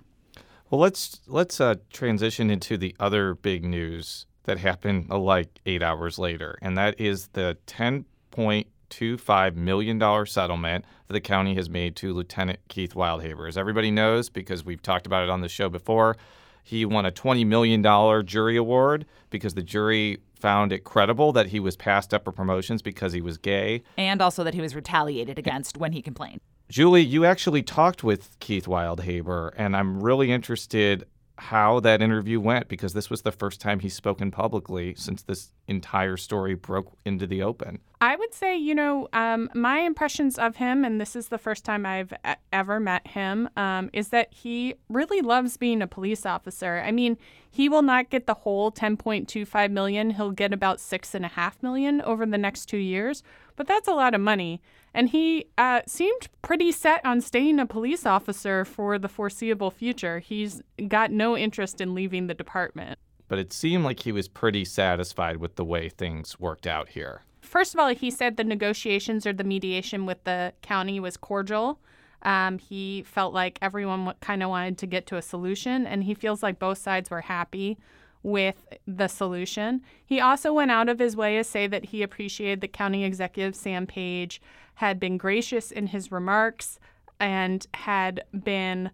Well, 0.69 0.81
let's 0.81 1.21
let's 1.27 1.61
uh, 1.61 1.75
transition 1.91 2.49
into 2.49 2.77
the 2.77 2.95
other 2.99 3.35
big 3.35 3.63
news 3.63 4.25
that 4.43 4.59
happened 4.59 5.07
uh, 5.09 5.17
like 5.17 5.59
eight 5.65 5.81
hours 5.81 6.19
later, 6.19 6.57
and 6.61 6.77
that 6.77 6.99
is 6.99 7.29
the 7.29 7.57
ten 7.65 8.05
point 8.31 8.67
two 8.89 9.17
five 9.17 9.55
million 9.55 9.97
dollar 9.97 10.25
settlement 10.25 10.85
that 11.07 11.13
the 11.13 11.21
county 11.21 11.55
has 11.55 11.69
made 11.69 11.95
to 11.97 12.13
Lieutenant 12.13 12.59
Keith 12.67 12.93
Wildhaber. 12.93 13.47
As 13.47 13.57
everybody 13.57 13.91
knows, 13.91 14.29
because 14.29 14.65
we've 14.65 14.81
talked 14.81 15.05
about 15.05 15.23
it 15.23 15.29
on 15.29 15.41
the 15.41 15.49
show 15.49 15.69
before, 15.69 16.17
he 16.63 16.83
won 16.83 17.05
a 17.05 17.11
$20 17.11 17.45
million 17.45 17.81
jury 18.25 18.57
award 18.57 19.05
because 19.29 19.53
the 19.53 19.63
jury 19.63 20.17
found 20.37 20.71
it 20.71 20.83
credible 20.83 21.33
that 21.33 21.47
he 21.47 21.59
was 21.59 21.75
passed 21.75 22.13
up 22.13 22.23
for 22.23 22.31
promotions 22.31 22.81
because 22.81 23.13
he 23.13 23.21
was 23.21 23.37
gay. 23.37 23.83
And 23.97 24.21
also 24.21 24.43
that 24.43 24.53
he 24.53 24.61
was 24.61 24.75
retaliated 24.75 25.37
against 25.37 25.77
when 25.77 25.91
he 25.91 26.01
complained. 26.01 26.39
Julie, 26.69 27.03
you 27.03 27.25
actually 27.25 27.63
talked 27.63 28.03
with 28.03 28.37
Keith 28.39 28.65
Wildhaber, 28.65 29.51
and 29.55 29.75
I'm 29.75 30.01
really 30.01 30.31
interested 30.31 31.05
how 31.37 31.79
that 31.81 32.01
interview 32.01 32.39
went 32.39 32.67
because 32.67 32.93
this 32.93 33.09
was 33.09 33.21
the 33.21 33.31
first 33.31 33.61
time 33.61 33.79
he's 33.79 33.93
spoken 33.93 34.31
publicly 34.31 34.95
since 34.95 35.21
this 35.21 35.53
entire 35.67 36.17
story 36.17 36.55
broke 36.55 36.91
into 37.05 37.27
the 37.27 37.43
open. 37.43 37.79
I 37.99 38.15
would 38.15 38.31
say, 38.31 38.55
you 38.55 38.75
know, 38.75 39.07
um, 39.13 39.49
my 39.55 39.79
impressions 39.79 40.37
of 40.37 40.57
him, 40.57 40.85
and 40.85 41.01
this 41.01 41.15
is 41.15 41.29
the 41.29 41.39
first 41.39 41.65
time 41.65 41.83
I've 41.83 42.13
ever 42.53 42.79
met 42.79 43.07
him, 43.07 43.49
um, 43.57 43.89
is 43.91 44.09
that 44.09 44.31
he 44.31 44.75
really 44.87 45.21
loves 45.21 45.57
being 45.57 45.81
a 45.81 45.87
police 45.87 46.23
officer. 46.23 46.83
I 46.85 46.91
mean, 46.91 47.17
he 47.49 47.67
will 47.67 47.81
not 47.81 48.11
get 48.11 48.27
the 48.27 48.35
whole 48.35 48.71
10.25 48.71 49.71
million. 49.71 50.11
He'll 50.11 50.31
get 50.31 50.53
about 50.53 50.79
six 50.79 51.15
and 51.15 51.25
a 51.25 51.29
half 51.29 51.61
million 51.63 52.01
over 52.03 52.23
the 52.23 52.37
next 52.37 52.67
two 52.67 52.77
years, 52.77 53.23
but 53.55 53.65
that's 53.65 53.87
a 53.87 53.93
lot 53.93 54.13
of 54.13 54.21
money. 54.21 54.61
And 54.93 55.09
he 55.09 55.47
uh, 55.57 55.81
seemed 55.87 56.29
pretty 56.43 56.71
set 56.71 57.03
on 57.03 57.19
staying 57.21 57.59
a 57.59 57.65
police 57.65 58.05
officer 58.05 58.63
for 58.63 58.99
the 58.99 59.09
foreseeable 59.09 59.71
future. 59.71 60.19
He's 60.19 60.61
got 60.87 61.11
no 61.11 61.35
interest 61.35 61.81
in 61.81 61.95
leaving 61.95 62.27
the 62.27 62.35
department. 62.35 62.99
But 63.27 63.39
it 63.39 63.51
seemed 63.51 63.83
like 63.83 64.01
he 64.01 64.11
was 64.11 64.27
pretty 64.27 64.65
satisfied 64.65 65.37
with 65.37 65.55
the 65.55 65.65
way 65.65 65.89
things 65.89 66.39
worked 66.39 66.67
out 66.67 66.89
here. 66.89 67.23
First 67.47 67.73
of 67.73 67.79
all, 67.79 67.87
he 67.89 68.11
said 68.11 68.37
the 68.37 68.43
negotiations 68.43 69.25
or 69.25 69.33
the 69.33 69.43
mediation 69.43 70.05
with 70.05 70.23
the 70.25 70.53
county 70.61 70.99
was 70.99 71.17
cordial. 71.17 71.79
Um, 72.23 72.57
he 72.57 73.03
felt 73.03 73.33
like 73.33 73.57
everyone 73.61 74.13
kind 74.21 74.43
of 74.43 74.49
wanted 74.49 74.77
to 74.79 74.87
get 74.87 75.07
to 75.07 75.17
a 75.17 75.21
solution, 75.21 75.87
and 75.87 76.03
he 76.03 76.13
feels 76.13 76.43
like 76.43 76.59
both 76.59 76.77
sides 76.77 77.09
were 77.09 77.21
happy 77.21 77.77
with 78.23 78.67
the 78.85 79.07
solution. 79.07 79.81
He 80.05 80.19
also 80.19 80.51
went 80.51 80.71
out 80.71 80.89
of 80.89 80.99
his 80.99 81.15
way 81.15 81.37
to 81.37 81.43
say 81.43 81.67
that 81.67 81.85
he 81.85 82.03
appreciated 82.03 82.61
the 82.61 82.67
County 82.67 83.05
Executive 83.05 83.55
Sam 83.55 83.87
Page 83.87 84.41
had 84.75 84.99
been 84.99 85.17
gracious 85.17 85.71
in 85.71 85.87
his 85.87 86.11
remarks 86.11 86.79
and 87.19 87.65
had 87.73 88.23
been, 88.43 88.87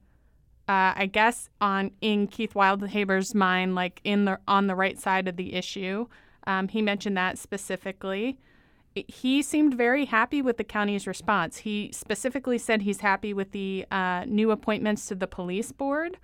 uh, 0.68 0.94
I 0.96 1.10
guess, 1.12 1.50
on 1.60 1.92
in 2.02 2.28
Keith 2.28 2.54
Wildhaber's 2.54 3.34
mind, 3.34 3.76
like 3.76 4.00
in 4.04 4.26
the 4.26 4.40
on 4.48 4.68
the 4.68 4.76
right 4.76 5.00
side 5.00 5.28
of 5.28 5.38
the 5.38 5.56
issue. 5.56 6.08
Um, 6.48 6.68
he 6.68 6.82
mentioned 6.82 7.18
that 7.18 7.38
specifically. 7.38 8.38
He 8.96 9.42
seemed 9.42 9.74
very 9.74 10.06
happy 10.06 10.42
with 10.42 10.58
the 10.58 10.64
county's 10.64 11.08
response. 11.08 11.58
He 11.58 11.90
specifically 11.92 12.58
said 12.58 12.84
he's 12.84 13.00
happy 13.02 13.34
with 13.34 13.52
the 13.52 13.86
uh, 13.92 14.26
new 14.28 14.52
appointments 14.52 15.08
to 15.08 15.16
the 15.16 15.26
police 15.26 15.72
board. 15.72 16.18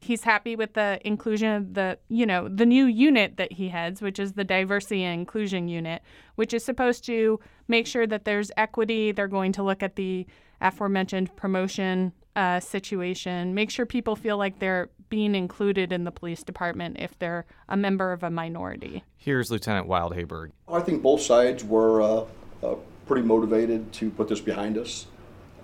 He's 0.00 0.24
happy 0.24 0.56
with 0.56 0.74
the 0.74 1.00
inclusion 1.04 1.50
of 1.52 1.74
the, 1.74 1.98
you 2.08 2.26
know, 2.26 2.48
the 2.48 2.66
new 2.66 2.86
unit 2.86 3.36
that 3.36 3.52
he 3.52 3.68
heads, 3.68 4.02
which 4.02 4.18
is 4.18 4.32
the 4.32 4.44
diversity 4.44 5.02
and 5.02 5.20
inclusion 5.20 5.68
unit, 5.68 6.02
which 6.34 6.52
is 6.54 6.64
supposed 6.64 7.04
to 7.06 7.40
make 7.68 7.86
sure 7.86 8.06
that 8.06 8.24
there's 8.24 8.50
equity. 8.56 9.12
They're 9.12 9.28
going 9.28 9.52
to 9.52 9.62
look 9.62 9.82
at 9.82 9.96
the 9.96 10.26
aforementioned 10.60 11.34
promotion 11.36 12.12
uh, 12.36 12.60
situation, 12.60 13.54
make 13.54 13.70
sure 13.70 13.86
people 13.86 14.16
feel 14.16 14.36
like 14.36 14.58
they're 14.58 14.90
being 15.08 15.34
included 15.34 15.92
in 15.92 16.04
the 16.04 16.10
police 16.10 16.42
department 16.42 16.96
if 16.98 17.18
they're 17.18 17.46
a 17.68 17.76
member 17.76 18.12
of 18.12 18.22
a 18.22 18.30
minority. 18.30 19.04
Here's 19.16 19.50
Lieutenant 19.50 19.86
Wildhaber. 19.86 20.50
I 20.68 20.80
think 20.80 21.02
both 21.02 21.20
sides 21.20 21.62
were 21.62 22.02
uh, 22.02 22.24
uh, 22.62 22.74
pretty 23.06 23.26
motivated 23.26 23.92
to 23.94 24.10
put 24.10 24.28
this 24.28 24.40
behind 24.40 24.76
us. 24.78 25.06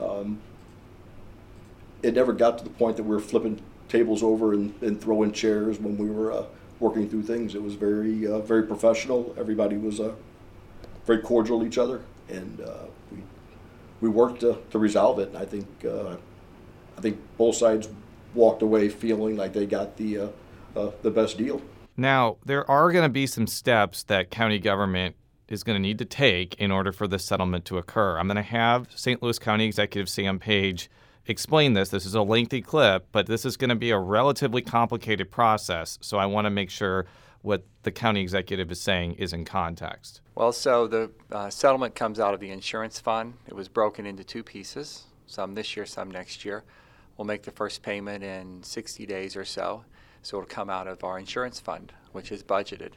Um, 0.00 0.38
it 2.02 2.14
never 2.14 2.32
got 2.32 2.58
to 2.58 2.64
the 2.64 2.70
point 2.70 2.96
that 2.96 3.02
we 3.02 3.10
were 3.10 3.20
flipping 3.20 3.60
tables 3.88 4.22
over 4.22 4.52
and, 4.54 4.72
and 4.82 5.00
throwing 5.00 5.32
chairs 5.32 5.78
when 5.78 5.98
we 5.98 6.08
were 6.08 6.32
uh, 6.32 6.44
working 6.78 7.08
through 7.08 7.24
things. 7.24 7.54
It 7.54 7.62
was 7.62 7.74
very, 7.74 8.26
uh, 8.26 8.38
very 8.38 8.62
professional. 8.62 9.34
Everybody 9.36 9.76
was 9.76 10.00
uh, 10.00 10.14
very 11.04 11.20
cordial 11.20 11.60
to 11.60 11.66
each 11.66 11.78
other, 11.78 12.02
and 12.28 12.60
uh, 12.60 12.84
we 13.10 13.18
we 14.00 14.08
worked 14.08 14.40
to, 14.40 14.58
to 14.70 14.78
resolve 14.78 15.18
it. 15.18 15.28
And 15.28 15.36
I 15.36 15.44
think 15.44 15.66
I 17.00 17.02
think 17.02 17.18
both 17.38 17.56
sides 17.56 17.88
walked 18.34 18.60
away 18.60 18.90
feeling 18.90 19.34
like 19.34 19.54
they 19.54 19.64
got 19.64 19.96
the 19.96 20.30
the 20.74 21.10
best 21.10 21.38
deal. 21.38 21.62
Now, 21.96 22.36
there 22.44 22.70
are 22.70 22.92
going 22.92 23.04
to 23.04 23.08
be 23.08 23.26
some 23.26 23.46
steps 23.46 24.02
that 24.04 24.30
county 24.30 24.58
government 24.58 25.16
is 25.48 25.64
going 25.64 25.76
to 25.76 25.80
need 25.80 25.98
to 25.98 26.04
take 26.04 26.54
in 26.56 26.70
order 26.70 26.92
for 26.92 27.08
this 27.08 27.24
settlement 27.24 27.64
to 27.64 27.78
occur. 27.78 28.18
I'm 28.18 28.26
going 28.26 28.36
to 28.36 28.42
have 28.42 28.88
St. 28.94 29.22
Louis 29.22 29.38
County 29.38 29.64
Executive 29.64 30.10
Sam 30.10 30.38
Page 30.38 30.90
explain 31.26 31.72
this. 31.72 31.88
This 31.88 32.04
is 32.04 32.14
a 32.14 32.20
lengthy 32.20 32.60
clip, 32.60 33.08
but 33.12 33.26
this 33.26 33.46
is 33.46 33.56
going 33.56 33.70
to 33.70 33.74
be 33.74 33.90
a 33.90 33.98
relatively 33.98 34.60
complicated 34.60 35.30
process. 35.30 35.98
So 36.02 36.18
I 36.18 36.26
want 36.26 36.44
to 36.44 36.50
make 36.50 36.68
sure 36.68 37.06
what 37.40 37.64
the 37.82 37.90
county 37.90 38.20
executive 38.20 38.70
is 38.70 38.80
saying 38.80 39.14
is 39.14 39.32
in 39.32 39.46
context. 39.46 40.20
Well, 40.34 40.52
so 40.52 40.86
the 40.86 41.10
uh, 41.32 41.48
settlement 41.48 41.94
comes 41.94 42.20
out 42.20 42.34
of 42.34 42.40
the 42.40 42.50
insurance 42.50 43.00
fund. 43.00 43.34
It 43.46 43.54
was 43.54 43.68
broken 43.68 44.04
into 44.04 44.22
two 44.22 44.42
pieces, 44.42 45.04
some 45.26 45.54
this 45.54 45.74
year, 45.76 45.86
some 45.86 46.10
next 46.10 46.44
year. 46.44 46.62
We'll 47.20 47.26
make 47.26 47.42
the 47.42 47.50
first 47.50 47.82
payment 47.82 48.24
in 48.24 48.62
60 48.62 49.04
days 49.04 49.36
or 49.36 49.44
so. 49.44 49.84
So 50.22 50.38
it'll 50.38 50.48
come 50.48 50.70
out 50.70 50.88
of 50.88 51.04
our 51.04 51.18
insurance 51.18 51.60
fund, 51.60 51.92
which 52.12 52.32
is 52.32 52.42
budgeted. 52.42 52.92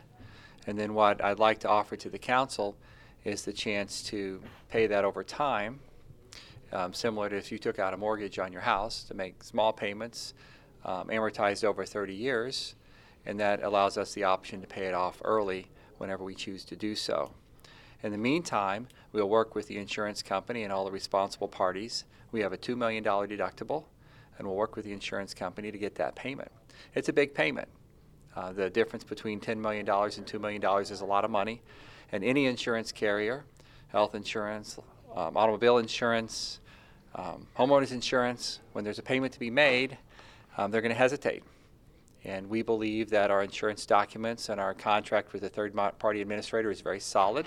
And 0.66 0.80
then 0.80 0.94
what 0.94 1.22
I'd 1.22 1.40
like 1.40 1.60
to 1.60 1.68
offer 1.68 1.98
to 1.98 2.10
the 2.10 2.18
council 2.18 2.78
is 3.26 3.44
the 3.44 3.52
chance 3.52 4.02
to 4.04 4.42
pay 4.70 4.88
that 4.88 5.04
over 5.04 5.26
time, 5.26 5.82
um, 6.72 6.94
similar 6.94 7.28
to 7.28 7.36
if 7.36 7.52
you 7.52 7.58
took 7.58 7.80
out 7.80 7.94
a 7.94 7.98
mortgage 7.98 8.40
on 8.40 8.54
your 8.54 8.62
house 8.62 9.04
to 9.10 9.14
make 9.14 9.44
small 9.44 9.74
payments, 9.74 10.34
um, 10.86 11.10
amortized 11.10 11.66
over 11.66 11.84
30 11.84 12.14
years, 12.14 12.76
and 13.26 13.38
that 13.42 13.62
allows 13.62 13.98
us 13.98 14.14
the 14.14 14.24
option 14.24 14.62
to 14.62 14.68
pay 14.68 14.86
it 14.86 14.94
off 14.94 15.22
early 15.26 15.68
whenever 15.98 16.24
we 16.24 16.34
choose 16.34 16.64
to 16.64 16.78
do 16.78 16.96
so. 16.96 17.32
In 18.02 18.14
the 18.14 18.18
meantime, 18.18 18.88
we'll 19.12 19.28
work 19.28 19.54
with 19.54 19.68
the 19.68 19.78
insurance 19.78 20.24
company 20.24 20.64
and 20.64 20.72
all 20.72 20.86
the 20.86 20.92
responsible 20.92 21.50
parties. 21.50 22.06
We 22.32 22.40
have 22.40 22.54
a 22.54 22.58
$2 22.58 22.78
million 22.78 23.04
deductible, 23.04 23.84
and 24.38 24.48
we'll 24.48 24.56
work 24.56 24.76
with 24.76 24.86
the 24.86 24.94
insurance 24.94 25.34
company 25.34 25.72
to 25.72 25.78
get 25.78 25.96
that 25.96 26.16
payment. 26.16 26.52
It's 26.96 27.10
a 27.10 27.14
big 27.14 27.34
payment. 27.34 27.68
Uh, 28.36 28.52
the 28.52 28.70
difference 28.70 29.04
between 29.04 29.40
$10 29.40 29.58
million 29.58 29.88
and 29.88 30.26
$2 30.26 30.42
million 30.42 30.82
is 30.82 31.02
a 31.02 31.06
lot 31.06 31.24
of 31.24 31.32
money. 31.32 31.62
And 32.12 32.24
any 32.24 32.46
insurance 32.46 32.92
carrier, 32.92 33.46
health 33.88 34.16
insurance, 34.16 34.80
um, 35.16 35.38
automobile 35.38 35.78
insurance, 35.78 36.60
um, 37.16 37.48
homeowners 37.58 37.92
insurance, 37.92 38.60
when 38.74 38.84
there's 38.84 39.00
a 39.00 39.04
payment 39.04 39.34
to 39.34 39.40
be 39.40 39.52
made, 39.52 39.98
um, 40.58 40.72
they're 40.72 40.82
going 40.82 40.94
to 40.94 40.98
hesitate. 40.98 41.44
And 42.26 42.50
we 42.50 42.62
believe 42.62 43.10
that 43.10 43.30
our 43.30 43.44
insurance 43.44 43.86
documents 43.86 44.50
and 44.50 44.60
our 44.60 44.74
contract 44.74 45.34
with 45.34 45.42
the 45.42 45.50
third 45.50 45.76
party 46.00 46.22
administrator 46.22 46.72
is 46.72 46.82
very 46.82 47.00
solid 47.00 47.46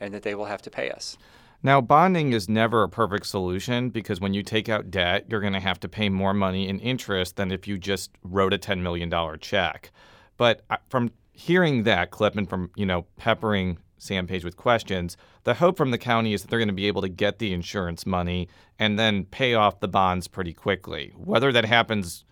and 0.00 0.12
that 0.12 0.22
they 0.22 0.34
will 0.34 0.46
have 0.46 0.62
to 0.62 0.70
pay 0.70 0.90
us. 0.90 1.16
Now, 1.62 1.80
bonding 1.82 2.32
is 2.32 2.48
never 2.48 2.82
a 2.82 2.88
perfect 2.88 3.26
solution 3.26 3.90
because 3.90 4.20
when 4.20 4.32
you 4.32 4.42
take 4.42 4.68
out 4.68 4.90
debt, 4.90 5.26
you're 5.28 5.40
going 5.40 5.52
to 5.52 5.60
have 5.60 5.78
to 5.80 5.88
pay 5.88 6.08
more 6.08 6.32
money 6.32 6.68
in 6.68 6.78
interest 6.78 7.36
than 7.36 7.52
if 7.52 7.68
you 7.68 7.76
just 7.76 8.10
wrote 8.22 8.54
a 8.54 8.58
$10 8.58 8.80
million 8.80 9.10
check. 9.40 9.90
But 10.38 10.62
uh, 10.70 10.78
from 10.88 11.10
hearing 11.32 11.82
that 11.82 12.10
clip 12.10 12.36
and 12.36 12.48
from, 12.48 12.70
you 12.76 12.86
know, 12.86 13.04
peppering 13.18 13.78
Sam 13.98 14.26
Page 14.26 14.42
with 14.42 14.56
questions, 14.56 15.18
the 15.44 15.52
hope 15.52 15.76
from 15.76 15.90
the 15.90 15.98
county 15.98 16.32
is 16.32 16.40
that 16.40 16.48
they're 16.48 16.58
going 16.58 16.68
to 16.68 16.74
be 16.74 16.88
able 16.88 17.02
to 17.02 17.10
get 17.10 17.38
the 17.38 17.52
insurance 17.52 18.06
money 18.06 18.48
and 18.78 18.98
then 18.98 19.26
pay 19.26 19.52
off 19.52 19.80
the 19.80 19.88
bonds 19.88 20.28
pretty 20.28 20.54
quickly. 20.54 21.12
Whether 21.14 21.52
that 21.52 21.66
happens 21.66 22.24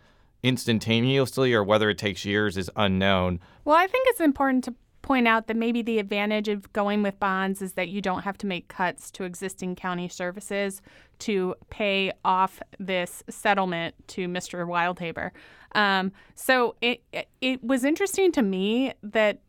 instantaneously 0.42 1.52
or 1.52 1.62
whether 1.62 1.90
it 1.90 1.98
takes 1.98 2.24
years 2.24 2.56
is 2.56 2.70
unknown. 2.76 3.40
Well, 3.64 3.76
I 3.76 3.86
think 3.86 4.06
it's 4.08 4.20
important 4.20 4.64
to 4.64 4.74
point 5.08 5.26
out 5.26 5.46
that 5.46 5.56
maybe 5.56 5.80
the 5.80 5.98
advantage 5.98 6.48
of 6.48 6.70
going 6.74 7.02
with 7.02 7.18
bonds 7.18 7.62
is 7.62 7.72
that 7.72 7.88
you 7.88 8.02
don't 8.02 8.24
have 8.24 8.36
to 8.36 8.46
make 8.46 8.68
cuts 8.68 9.10
to 9.10 9.24
existing 9.24 9.74
county 9.74 10.06
services 10.06 10.82
to 11.18 11.54
pay 11.70 12.12
off 12.26 12.60
this 12.78 13.22
settlement 13.30 13.94
to 14.06 14.28
Mr. 14.28 14.66
Wildhaber. 14.66 15.30
Um, 15.72 16.12
so 16.34 16.76
it 16.82 17.02
it 17.40 17.64
was 17.64 17.84
interesting 17.84 18.32
to 18.32 18.42
me 18.42 18.92
that 19.02 19.40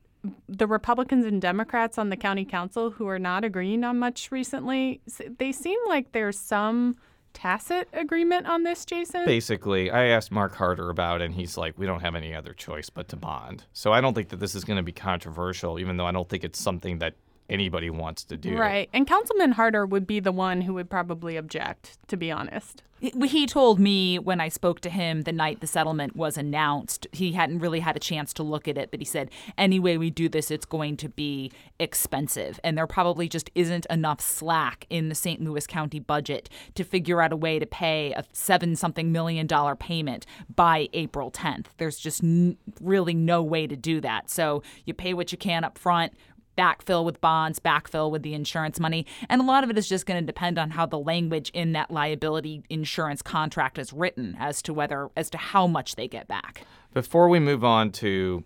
the 0.48 0.66
Republicans 0.66 1.26
and 1.26 1.42
Democrats 1.42 1.98
on 1.98 2.10
the 2.10 2.18
county 2.18 2.46
council 2.46 2.92
who 2.92 3.08
are 3.08 3.20
not 3.20 3.44
agreeing 3.44 3.84
on 3.84 4.00
much 4.00 4.32
recently, 4.32 5.02
they 5.40 5.52
seem 5.52 5.80
like 5.88 6.14
there's 6.14 6.40
some 6.40 6.96
tacit 7.34 7.88
agreement 7.94 8.48
on 8.48 8.64
this, 8.64 8.86
Jason? 8.86 9.26
Basically, 9.26 9.92
I 9.92 10.06
asked 10.06 10.32
Mark 10.32 10.56
Harder 10.56 10.90
about 10.90 11.22
it, 11.22 11.26
and 11.26 11.34
he's 11.34 11.58
like, 11.58 11.78
we 11.78 11.86
don't 11.86 12.02
have 12.02 12.16
any 12.16 12.34
other 12.34 12.54
choice 12.54 12.90
but 12.90 13.08
to 13.10 13.16
bond. 13.16 13.66
So 13.74 13.92
I 13.94 14.02
don't 14.02 14.14
think 14.14 14.30
that 14.30 14.40
this 14.40 14.56
is 14.56 14.64
going 14.64 14.78
to 14.78 14.84
be 14.84 14.92
controversial, 14.92 15.80
even 15.80 15.98
though 15.98 16.06
I 16.06 16.12
don't 16.12 16.28
think 16.28 16.44
it's 16.44 16.60
something 16.60 17.00
that 17.00 17.16
anybody 17.50 17.90
wants 17.90 18.24
to 18.26 18.38
do. 18.38 18.58
Right. 18.58 18.90
And 18.94 19.08
Councilman 19.08 19.54
Harder 19.54 19.86
would 19.86 20.08
be 20.08 20.20
the 20.20 20.32
one 20.32 20.62
who 20.62 20.74
would 20.76 20.90
probably 20.90 21.38
object, 21.38 21.98
to 22.08 22.18
be 22.18 22.32
honest. 22.32 22.84
He 23.02 23.48
told 23.48 23.80
me 23.80 24.20
when 24.20 24.42
I 24.42 24.50
spoke 24.50 24.82
to 24.82 24.90
him 24.90 25.22
the 25.22 25.32
night 25.32 25.62
the 25.62 25.68
settlement 25.68 26.18
was 26.18 26.38
announced, 26.38 27.08
he 27.14 27.32
hadn't 27.32 27.60
really 27.60 27.80
had 27.80 27.96
a 27.96 28.00
chance 28.00 28.34
to 28.34 28.44
look 28.44 28.68
at 28.68 28.78
it, 28.78 28.92
but 28.92 29.00
he 29.00 29.06
said, 29.06 29.30
any 29.58 29.80
way 29.80 29.98
we 29.98 30.10
do 30.10 30.28
this, 30.28 30.52
it's 30.52 30.66
going 30.66 30.98
to 30.98 31.08
be 31.08 31.50
expensive. 31.80 32.60
And 32.62 32.78
there 32.78 32.88
probably 32.88 33.30
just 33.30 33.50
isn't 33.56 33.86
enough 33.90 34.20
slack 34.20 34.86
in 34.90 35.08
the 35.08 35.16
St. 35.16 35.42
Louis 35.42 35.66
County 35.66 36.00
budget 36.00 36.50
to 36.76 36.84
figure 36.84 37.22
out 37.22 37.32
a 37.32 37.38
way 37.38 37.58
to 37.58 37.66
pay 37.66 38.12
a 38.12 38.26
seven 38.34 38.76
something 38.76 39.14
million 39.14 39.48
dollar 39.48 39.78
payment 39.78 40.26
by 40.54 40.90
April 40.92 41.32
10th. 41.32 41.68
There's 41.78 42.00
just 42.00 42.22
n- 42.22 42.58
really 42.82 43.14
no 43.14 43.42
way 43.42 43.66
to 43.66 43.78
do 43.78 44.02
that. 44.02 44.30
So 44.30 44.62
you 44.84 44.94
pay 44.94 45.14
what 45.14 45.32
you 45.32 45.38
can 45.38 45.64
up 45.64 45.78
front, 45.78 46.14
backfill 46.60 47.06
with 47.06 47.22
bonds, 47.22 47.58
backfill 47.60 48.12
with 48.12 48.22
the 48.22 48.34
insurance 48.34 48.80
money. 48.80 49.06
And 49.30 49.40
a 49.40 49.46
lot 49.46 49.64
of 49.64 49.70
it 49.70 49.78
is 49.78 49.88
just 49.88 50.06
going 50.06 50.20
to 50.20 50.26
depend 50.26 50.60
on 50.60 50.72
how 50.72 50.86
the 50.86 51.00
language 51.00 51.50
in 51.54 51.72
that 51.72 51.90
liability 51.90 52.64
insurance 52.70 53.22
contract 53.22 53.78
is 53.78 53.94
written 53.94 54.36
as 54.38 54.62
to 54.64 54.74
whether, 54.74 55.10
as 55.16 55.30
to 55.30 55.38
how 55.38 55.68
much 55.68 55.96
they 55.96 56.08
get 56.08 56.28
back. 56.28 56.66
Before 56.94 57.30
we 57.30 57.40
move 57.40 57.64
on 57.64 57.92
to 57.94 58.44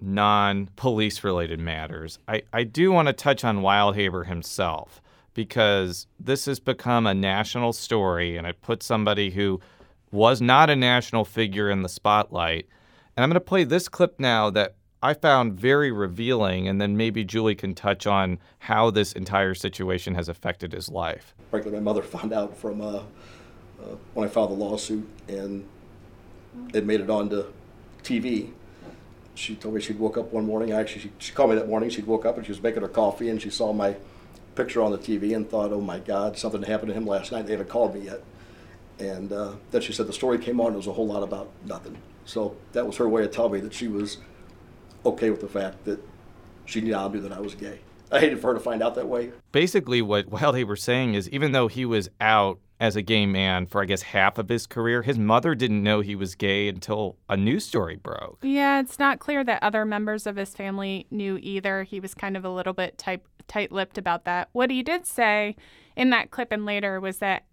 non 0.00 0.70
police 0.76 1.22
related 1.22 1.60
matters, 1.60 2.18
I, 2.26 2.42
I 2.52 2.64
do 2.64 2.92
want 2.92 3.08
to 3.08 3.12
touch 3.12 3.44
on 3.44 3.58
Wildhaber 3.58 4.26
himself 4.26 5.02
because 5.34 6.06
this 6.18 6.46
has 6.46 6.60
become 6.60 7.06
a 7.06 7.14
national 7.14 7.72
story 7.74 8.36
and 8.36 8.46
it 8.46 8.62
puts 8.62 8.86
somebody 8.86 9.30
who 9.30 9.60
was 10.10 10.40
not 10.40 10.70
a 10.70 10.76
national 10.76 11.24
figure 11.24 11.70
in 11.70 11.82
the 11.82 11.88
spotlight. 11.88 12.66
And 13.16 13.22
I'm 13.22 13.28
going 13.28 13.34
to 13.34 13.40
play 13.40 13.64
this 13.64 13.88
clip 13.88 14.18
now 14.18 14.50
that 14.50 14.76
I 15.02 15.14
found 15.14 15.58
very 15.58 15.90
revealing, 15.90 16.68
and 16.68 16.78
then 16.78 16.96
maybe 16.96 17.24
Julie 17.24 17.54
can 17.54 17.74
touch 17.74 18.06
on 18.06 18.38
how 18.58 18.90
this 18.90 19.12
entire 19.12 19.54
situation 19.54 20.14
has 20.14 20.28
affected 20.28 20.72
his 20.72 20.90
life. 20.90 21.34
Frankly, 21.50 21.72
my 21.72 21.80
mother 21.80 22.02
found 22.16 22.32
out 22.32 22.56
from 22.56 22.82
uh, 22.82 22.96
uh, 22.96 23.96
when 24.12 24.28
I 24.28 24.30
filed 24.30 24.50
the 24.50 24.54
lawsuit, 24.54 25.08
and 25.26 25.66
it 26.74 26.84
made 26.84 27.00
it 27.00 27.08
onto 27.08 27.46
TV. 28.02 28.50
She 29.34 29.54
told 29.54 29.74
me 29.74 29.80
she'd 29.80 29.98
woke 29.98 30.18
up 30.18 30.32
one 30.32 30.44
morning. 30.44 30.72
Actually, 30.72 31.02
she, 31.02 31.12
she 31.18 31.32
called 31.32 31.50
me 31.50 31.56
that 31.56 31.68
morning. 31.68 31.88
She'd 31.88 32.06
woke 32.06 32.26
up 32.26 32.36
and 32.36 32.44
she 32.44 32.52
was 32.52 32.62
making 32.62 32.82
her 32.82 32.88
coffee, 32.88 33.30
and 33.30 33.40
she 33.40 33.48
saw 33.48 33.72
my 33.72 33.96
picture 34.54 34.82
on 34.82 34.92
the 34.92 34.98
TV 34.98 35.34
and 35.34 35.48
thought, 35.48 35.72
"Oh 35.72 35.80
my 35.80 35.98
God, 35.98 36.36
something 36.36 36.62
happened 36.62 36.88
to 36.88 36.94
him 36.94 37.06
last 37.06 37.32
night." 37.32 37.46
They 37.46 37.52
haven't 37.52 37.70
called 37.70 37.94
me 37.94 38.02
yet, 38.02 38.22
And 38.98 39.32
uh, 39.32 39.52
then 39.70 39.80
she 39.80 39.94
said 39.94 40.08
the 40.08 40.12
story 40.12 40.36
came 40.36 40.60
on, 40.60 40.74
it 40.74 40.76
was 40.76 40.88
a 40.88 40.92
whole 40.92 41.06
lot 41.06 41.22
about 41.22 41.48
nothing. 41.64 41.96
So 42.26 42.56
that 42.72 42.86
was 42.86 42.98
her 42.98 43.08
way 43.08 43.24
of 43.24 43.30
telling 43.30 43.52
me 43.52 43.60
that 43.60 43.72
she 43.72 43.88
was 43.88 44.18
okay 45.04 45.30
with 45.30 45.40
the 45.40 45.48
fact 45.48 45.84
that 45.84 46.00
she 46.66 46.80
now 46.80 47.08
knew 47.08 47.20
that 47.20 47.32
I 47.32 47.40
was 47.40 47.54
gay. 47.54 47.80
I 48.12 48.20
hated 48.20 48.40
for 48.40 48.48
her 48.48 48.54
to 48.54 48.60
find 48.60 48.82
out 48.82 48.96
that 48.96 49.06
way. 49.06 49.32
Basically, 49.52 50.02
what 50.02 50.28
Wildhaber 50.30 50.70
was 50.70 50.82
saying 50.82 51.14
is 51.14 51.28
even 51.30 51.52
though 51.52 51.68
he 51.68 51.84
was 51.84 52.10
out 52.20 52.58
as 52.80 52.96
a 52.96 53.02
gay 53.02 53.26
man 53.26 53.66
for, 53.66 53.82
I 53.82 53.84
guess, 53.84 54.02
half 54.02 54.38
of 54.38 54.48
his 54.48 54.66
career, 54.66 55.02
his 55.02 55.18
mother 55.18 55.54
didn't 55.54 55.82
know 55.82 56.00
he 56.00 56.16
was 56.16 56.34
gay 56.34 56.66
until 56.66 57.16
a 57.28 57.36
news 57.36 57.64
story 57.64 57.96
broke. 57.96 58.38
Yeah, 58.42 58.80
it's 58.80 58.98
not 58.98 59.18
clear 59.20 59.44
that 59.44 59.62
other 59.62 59.84
members 59.84 60.26
of 60.26 60.36
his 60.36 60.54
family 60.54 61.06
knew 61.10 61.38
either. 61.40 61.84
He 61.84 62.00
was 62.00 62.14
kind 62.14 62.36
of 62.36 62.44
a 62.44 62.50
little 62.50 62.72
bit 62.72 62.98
tight 62.98 63.70
lipped 63.70 63.98
about 63.98 64.24
that. 64.24 64.48
What 64.52 64.70
he 64.70 64.82
did 64.82 65.06
say 65.06 65.56
in 65.94 66.10
that 66.10 66.30
clip 66.30 66.50
and 66.52 66.64
later 66.64 67.00
was 67.00 67.18
that 67.18 67.44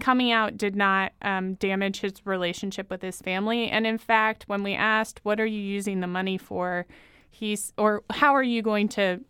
coming 0.00 0.32
out 0.32 0.56
did 0.56 0.76
not 0.76 1.12
um, 1.22 1.54
damage 1.54 2.00
his 2.00 2.14
relationship 2.24 2.90
with 2.90 3.02
his 3.02 3.20
family. 3.20 3.68
And 3.68 3.86
in 3.86 3.98
fact, 3.98 4.44
when 4.46 4.62
we 4.62 4.74
asked, 4.74 5.20
what 5.22 5.40
are 5.40 5.46
you 5.46 5.60
using 5.60 6.00
the 6.00 6.06
money 6.06 6.38
for? 6.38 6.86
He's, 7.30 7.72
or 7.78 8.02
how 8.10 8.34
are 8.34 8.42
you 8.42 8.62
going 8.62 8.88
to 8.90 9.20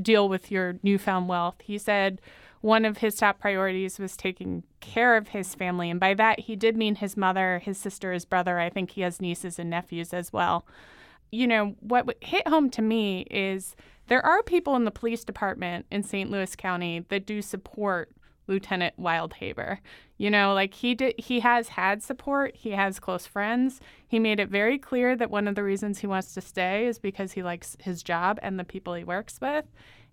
deal 0.00 0.28
with 0.28 0.50
your 0.50 0.78
newfound 0.82 1.28
wealth? 1.28 1.56
He 1.62 1.78
said 1.78 2.20
one 2.60 2.84
of 2.84 2.98
his 2.98 3.16
top 3.16 3.38
priorities 3.38 3.98
was 3.98 4.16
taking 4.16 4.64
care 4.80 5.16
of 5.16 5.28
his 5.28 5.54
family. 5.54 5.90
And 5.90 6.00
by 6.00 6.14
that, 6.14 6.40
he 6.40 6.56
did 6.56 6.76
mean 6.76 6.96
his 6.96 7.16
mother, 7.16 7.60
his 7.60 7.78
sister, 7.78 8.12
his 8.12 8.24
brother. 8.24 8.58
I 8.58 8.70
think 8.70 8.92
he 8.92 9.02
has 9.02 9.20
nieces 9.20 9.58
and 9.58 9.70
nephews 9.70 10.12
as 10.12 10.32
well. 10.32 10.66
You 11.30 11.46
know, 11.46 11.76
what 11.80 12.16
hit 12.20 12.48
home 12.48 12.70
to 12.70 12.82
me 12.82 13.26
is 13.30 13.76
there 14.08 14.24
are 14.24 14.42
people 14.42 14.74
in 14.74 14.84
the 14.84 14.90
police 14.90 15.24
department 15.24 15.86
in 15.90 16.02
St. 16.02 16.30
Louis 16.30 16.56
County 16.56 17.04
that 17.10 17.26
do 17.26 17.42
support 17.42 18.10
Lieutenant 18.48 18.94
Wildhaber. 18.98 19.78
You 20.16 20.30
know, 20.30 20.54
like 20.54 20.74
he 20.74 20.94
did 20.94 21.14
he 21.18 21.40
has 21.40 21.68
had 21.68 22.02
support, 22.02 22.56
he 22.56 22.70
has 22.70 22.98
close 22.98 23.26
friends. 23.26 23.80
He 24.06 24.18
made 24.18 24.40
it 24.40 24.48
very 24.48 24.78
clear 24.78 25.14
that 25.16 25.30
one 25.30 25.46
of 25.46 25.54
the 25.54 25.62
reasons 25.62 25.98
he 25.98 26.06
wants 26.06 26.34
to 26.34 26.40
stay 26.40 26.86
is 26.86 26.98
because 26.98 27.32
he 27.32 27.42
likes 27.42 27.76
his 27.80 28.02
job 28.02 28.38
and 28.42 28.58
the 28.58 28.64
people 28.64 28.94
he 28.94 29.04
works 29.04 29.38
with. 29.40 29.66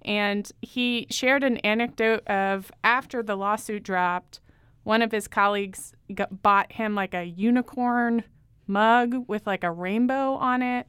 And 0.04 0.52
he 0.62 1.08
shared 1.10 1.44
an 1.44 1.58
anecdote 1.58 2.28
of 2.28 2.72
after 2.84 3.24
the 3.24 3.36
lawsuit 3.36 3.82
dropped, 3.82 4.42
one 4.84 5.02
of 5.02 5.12
his 5.12 5.28
colleagues 5.28 5.94
got, 6.14 6.44
bought 6.44 6.74
him 6.74 6.94
like 6.94 7.16
a 7.16 7.24
unicorn 7.24 8.24
mug 8.68 9.28
with 9.28 9.48
like 9.48 9.64
a 9.64 9.72
rainbow 9.72 10.34
on 10.34 10.62
it 10.62 10.88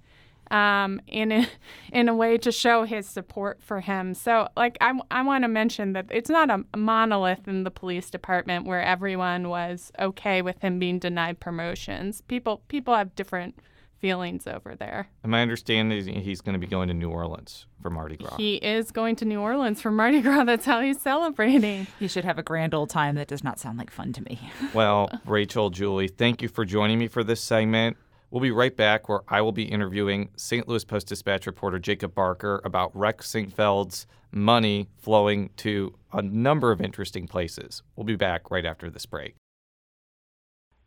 um, 0.50 1.00
in 1.06 1.32
a, 1.32 1.48
in 1.92 2.08
a 2.08 2.14
way 2.14 2.38
to 2.38 2.52
show 2.52 2.84
his 2.84 3.06
support 3.06 3.62
for 3.62 3.80
him. 3.80 4.14
So, 4.14 4.48
like, 4.56 4.76
I, 4.80 4.98
I 5.10 5.22
want 5.22 5.44
to 5.44 5.48
mention 5.48 5.92
that 5.94 6.06
it's 6.10 6.30
not 6.30 6.50
a 6.50 6.64
monolith 6.76 7.46
in 7.48 7.64
the 7.64 7.70
police 7.70 8.10
department 8.10 8.66
where 8.66 8.82
everyone 8.82 9.48
was 9.48 9.92
okay 9.98 10.42
with 10.42 10.60
him 10.60 10.78
being 10.78 10.98
denied 10.98 11.40
promotions. 11.40 12.20
People 12.22 12.62
people 12.68 12.94
have 12.94 13.14
different 13.14 13.58
feelings 13.98 14.46
over 14.46 14.74
there. 14.74 15.08
And 15.22 15.30
my 15.30 15.42
understanding 15.42 15.96
is 15.96 16.06
he's 16.06 16.40
going 16.40 16.52
to 16.52 16.58
be 16.58 16.66
going 16.66 16.88
to 16.88 16.94
New 16.94 17.10
Orleans 17.10 17.66
for 17.80 17.90
Mardi 17.90 18.16
Gras. 18.16 18.36
He 18.36 18.56
is 18.56 18.90
going 18.90 19.16
to 19.16 19.24
New 19.24 19.40
Orleans 19.40 19.80
for 19.80 19.90
Mardi 19.90 20.20
Gras. 20.20 20.44
That's 20.44 20.64
how 20.64 20.80
he's 20.80 21.00
celebrating. 21.00 21.86
He 21.98 22.08
should 22.08 22.24
have 22.24 22.38
a 22.38 22.42
grand 22.42 22.74
old 22.74 22.90
time. 22.90 23.14
That 23.14 23.26
does 23.26 23.42
not 23.42 23.58
sound 23.58 23.78
like 23.78 23.90
fun 23.90 24.12
to 24.12 24.22
me. 24.22 24.38
well, 24.74 25.10
Rachel, 25.24 25.70
Julie, 25.70 26.08
thank 26.08 26.42
you 26.42 26.48
for 26.48 26.64
joining 26.64 26.98
me 26.98 27.08
for 27.08 27.24
this 27.24 27.40
segment. 27.40 27.96
We'll 28.36 28.42
be 28.42 28.50
right 28.50 28.76
back 28.76 29.08
where 29.08 29.22
I 29.28 29.40
will 29.40 29.52
be 29.52 29.62
interviewing 29.62 30.28
St. 30.36 30.68
Louis 30.68 30.84
Post 30.84 31.06
Dispatch 31.06 31.46
reporter 31.46 31.78
Jacob 31.78 32.14
Barker 32.14 32.60
about 32.64 32.94
Rex 32.94 33.32
Sinquefield's 33.32 34.06
money 34.30 34.90
flowing 34.98 35.48
to 35.56 35.94
a 36.12 36.20
number 36.20 36.70
of 36.70 36.82
interesting 36.82 37.26
places. 37.26 37.82
We'll 37.96 38.04
be 38.04 38.14
back 38.14 38.50
right 38.50 38.66
after 38.66 38.90
this 38.90 39.06
break. 39.06 39.36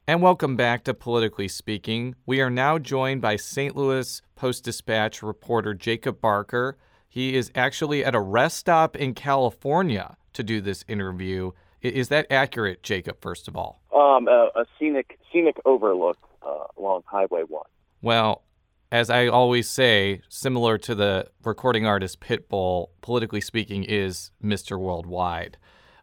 And 0.08 0.22
welcome 0.22 0.58
back 0.58 0.84
to 0.84 0.94
Politically 0.94 1.48
Speaking. 1.48 2.13
We 2.27 2.39
are 2.39 2.51
now 2.51 2.77
joined 2.77 3.24
by 3.24 3.36
St. 3.36 3.75
Louis 3.75 4.22
Post 4.36 4.63
Dispatch 4.65 5.24
reporter 5.24 5.74
Jacob 5.74 6.22
Barker. 6.22 6.77
He 7.08 7.36
is 7.36 7.51
actually 7.56 8.06
at 8.06 8.13
a 8.13 8.22
rest 8.22 8.58
stop 8.58 8.96
in 8.96 9.15
California 9.15 10.18
to 10.34 10.44
do 10.44 10.62
this 10.62 10.86
interview. 10.88 11.53
Is 11.82 12.10
that 12.10 12.27
accurate, 12.29 12.84
Jacob, 12.84 13.18
first 13.22 13.48
of 13.48 13.58
all? 13.58 13.82
Um, 13.91 14.27
a, 14.27 14.50
a 14.56 14.65
scenic 14.77 15.18
scenic 15.32 15.58
overlook 15.65 16.28
uh, 16.41 16.65
along 16.77 17.03
Highway 17.05 17.43
1. 17.48 17.63
Well, 18.01 18.44
as 18.92 19.09
I 19.09 19.27
always 19.27 19.70
say, 19.70 20.22
similar 20.29 20.77
to 20.79 20.96
the 20.96 21.27
recording 21.44 21.85
artist 21.85 22.20
Pitbull, 22.20 22.87
politically 23.01 23.42
speaking, 23.42 23.83
is 23.83 24.31
Mr. 24.44 24.79
Worldwide. 24.79 25.57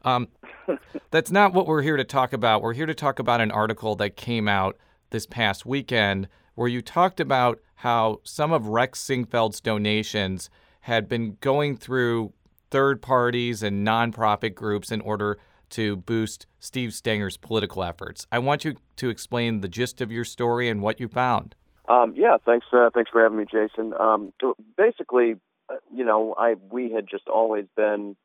Um, 0.05 0.29
that's 1.11 1.31
not 1.31 1.53
what 1.53 1.67
we're 1.67 1.83
here 1.83 1.97
to 1.97 2.05
talk 2.05 2.33
about. 2.33 2.63
We're 2.63 2.75
here 2.75 2.87
to 2.87 2.95
talk 2.95 3.19
about 3.19 3.41
an 3.41 3.51
article 3.51 3.97
that 3.97 4.17
came 4.17 4.47
out 4.47 4.77
this 5.11 5.27
past 5.27 5.67
weekend 5.67 6.29
where 6.55 6.69
you 6.69 6.81
talked 6.81 7.21
about 7.21 7.61
how 7.77 8.21
some 8.23 8.53
of 8.53 8.69
Rex 8.69 9.01
Sinquefield's 9.01 9.61
donations 9.61 10.49
had 10.81 11.09
been 11.09 11.37
going 11.41 11.77
through 11.77 12.33
third 12.71 13.03
parties 13.03 13.63
and 13.63 13.87
nonprofit 13.87 14.55
groups 14.55 14.91
in 14.91 15.01
order 15.01 15.39
to 15.71 15.97
boost 15.97 16.47
Steve 16.59 16.91
Stenger's 16.91 17.37
political 17.37 17.83
efforts. 17.83 18.27
I 18.31 18.39
want 18.39 18.65
you 18.65 18.77
to 18.97 19.09
explain 19.09 19.61
the 19.61 19.69
gist 19.69 20.01
of 20.01 20.11
your 20.11 20.25
story 20.25 20.69
and 20.69 20.83
what 20.83 21.01
you 21.01 21.09
found. 21.09 21.55
Um, 21.89 22.15
yeah, 22.17 22.37
thanks. 22.45 22.67
Uh, 22.73 22.91
thanks 22.93 23.11
for 23.11 23.23
having 23.23 23.39
me, 23.39 23.45
Jason. 23.45 23.93
Um, 23.99 24.33
basically, 24.77 25.37
uh, 25.71 25.77
you 25.95 26.05
know, 26.05 26.35
I 26.37 26.55
we 26.71 26.93
had 26.93 27.07
just 27.09 27.29
always 27.29 27.67
been 27.77 28.17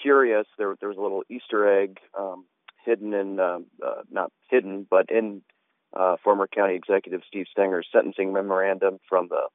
curious. 0.00 0.46
There, 0.58 0.74
there 0.80 0.88
was 0.88 0.98
a 0.98 1.00
little 1.00 1.22
Easter 1.30 1.82
egg 1.82 1.98
um, 2.18 2.44
hidden 2.84 3.14
in, 3.14 3.38
uh, 3.38 3.58
uh, 3.84 4.02
not 4.10 4.32
hidden, 4.50 4.86
but 4.88 5.10
in 5.10 5.42
uh, 5.94 6.16
former 6.22 6.46
County 6.46 6.74
Executive 6.74 7.22
Steve 7.26 7.46
Stenger's 7.56 7.88
sentencing 7.92 8.32
memorandum 8.32 8.98
from 9.08 9.28
the 9.28 9.48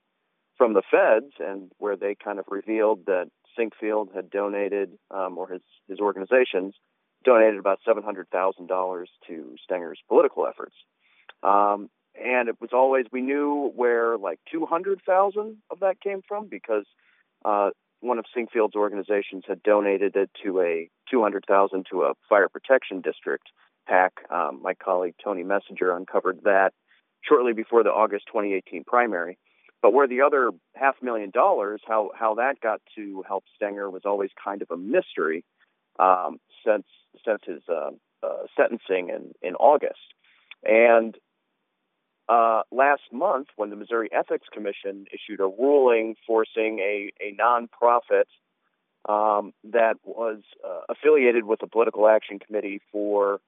from 0.57 0.73
the 0.73 0.81
feds, 0.91 1.33
and 1.39 1.71
where 1.77 1.95
they 1.95 2.15
kind 2.21 2.37
of 2.37 2.45
revealed 2.49 3.05
that 3.05 3.29
Sinquefield 3.57 4.13
had 4.13 4.29
donated, 4.29 4.91
um, 5.11 5.37
or 5.37 5.49
his 5.49 5.61
his 5.87 5.99
organizations 5.99 6.75
donated 7.23 7.59
about 7.59 7.79
$700,000 7.87 9.05
to 9.27 9.55
Stenger's 9.63 9.99
political 10.07 10.47
efforts. 10.47 10.75
Um, 11.43 11.89
and 12.15 12.49
it 12.49 12.55
was 12.59 12.71
always, 12.73 13.05
we 13.11 13.21
knew 13.21 13.71
where 13.75 14.17
like 14.17 14.39
200,000 14.51 15.57
of 15.69 15.79
that 15.79 16.01
came 16.01 16.21
from 16.27 16.47
because 16.47 16.85
uh, 17.45 17.69
one 18.01 18.19
of 18.19 18.25
Sinquefield's 18.35 18.75
organizations 18.75 19.43
had 19.47 19.63
donated 19.63 20.15
it 20.15 20.29
to 20.43 20.61
a 20.61 20.89
200,000 21.11 21.85
to 21.91 22.03
a 22.03 22.13
fire 22.27 22.49
protection 22.49 23.01
district 23.01 23.47
PAC. 23.87 24.13
Um, 24.29 24.59
my 24.61 24.73
colleague 24.73 25.15
Tony 25.23 25.43
Messenger 25.43 25.95
uncovered 25.95 26.41
that 26.43 26.71
shortly 27.21 27.53
before 27.53 27.83
the 27.83 27.89
August 27.89 28.25
2018 28.27 28.83
primary. 28.85 29.37
But 29.81 29.93
where 29.93 30.07
the 30.07 30.21
other 30.21 30.51
half 30.75 30.95
million 31.01 31.29
dollars, 31.29 31.81
how 31.87 32.11
how 32.13 32.35
that 32.35 32.59
got 32.59 32.81
to 32.95 33.23
help 33.25 33.45
Stenger 33.55 33.89
was 33.89 34.01
always 34.03 34.29
kind 34.43 34.61
of 34.61 34.69
a 34.71 34.77
mystery. 34.77 35.45
Um, 35.97 36.39
since 36.65 36.85
since 37.25 37.41
his 37.45 37.61
uh, 37.69 37.91
uh, 38.23 38.43
sentencing 38.55 39.09
in 39.09 39.33
in 39.41 39.55
August, 39.55 40.13
and 40.63 41.15
uh, 42.27 42.61
last 42.71 43.01
month 43.11 43.47
when 43.55 43.69
the 43.69 43.75
Missouri 43.75 44.09
Ethics 44.11 44.47
Commission 44.51 45.05
issued 45.11 45.39
a 45.39 45.45
ruling 45.47 46.15
forcing 46.27 46.79
a 46.79 47.11
a 47.21 47.35
nonprofit 47.35 48.25
um, 49.07 49.53
that 49.63 49.95
was 50.03 50.39
uh, 50.65 50.81
affiliated 50.89 51.45
with 51.45 51.59
the 51.59 51.67
Political 51.67 52.07
Action 52.07 52.39
Committee 52.39 52.81
for 52.91 53.39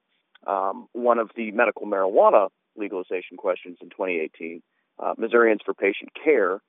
um, 0.46 0.88
one 0.92 1.18
of 1.18 1.30
the 1.36 1.50
medical 1.52 1.86
marijuana 1.86 2.48
legalization 2.76 3.36
questions 3.36 3.78
in 3.80 3.90
2018, 3.90 4.62
uh, 4.98 5.14
Missourians 5.18 5.60
for 5.64 5.74
Patient 5.74 6.10
Care. 6.24 6.60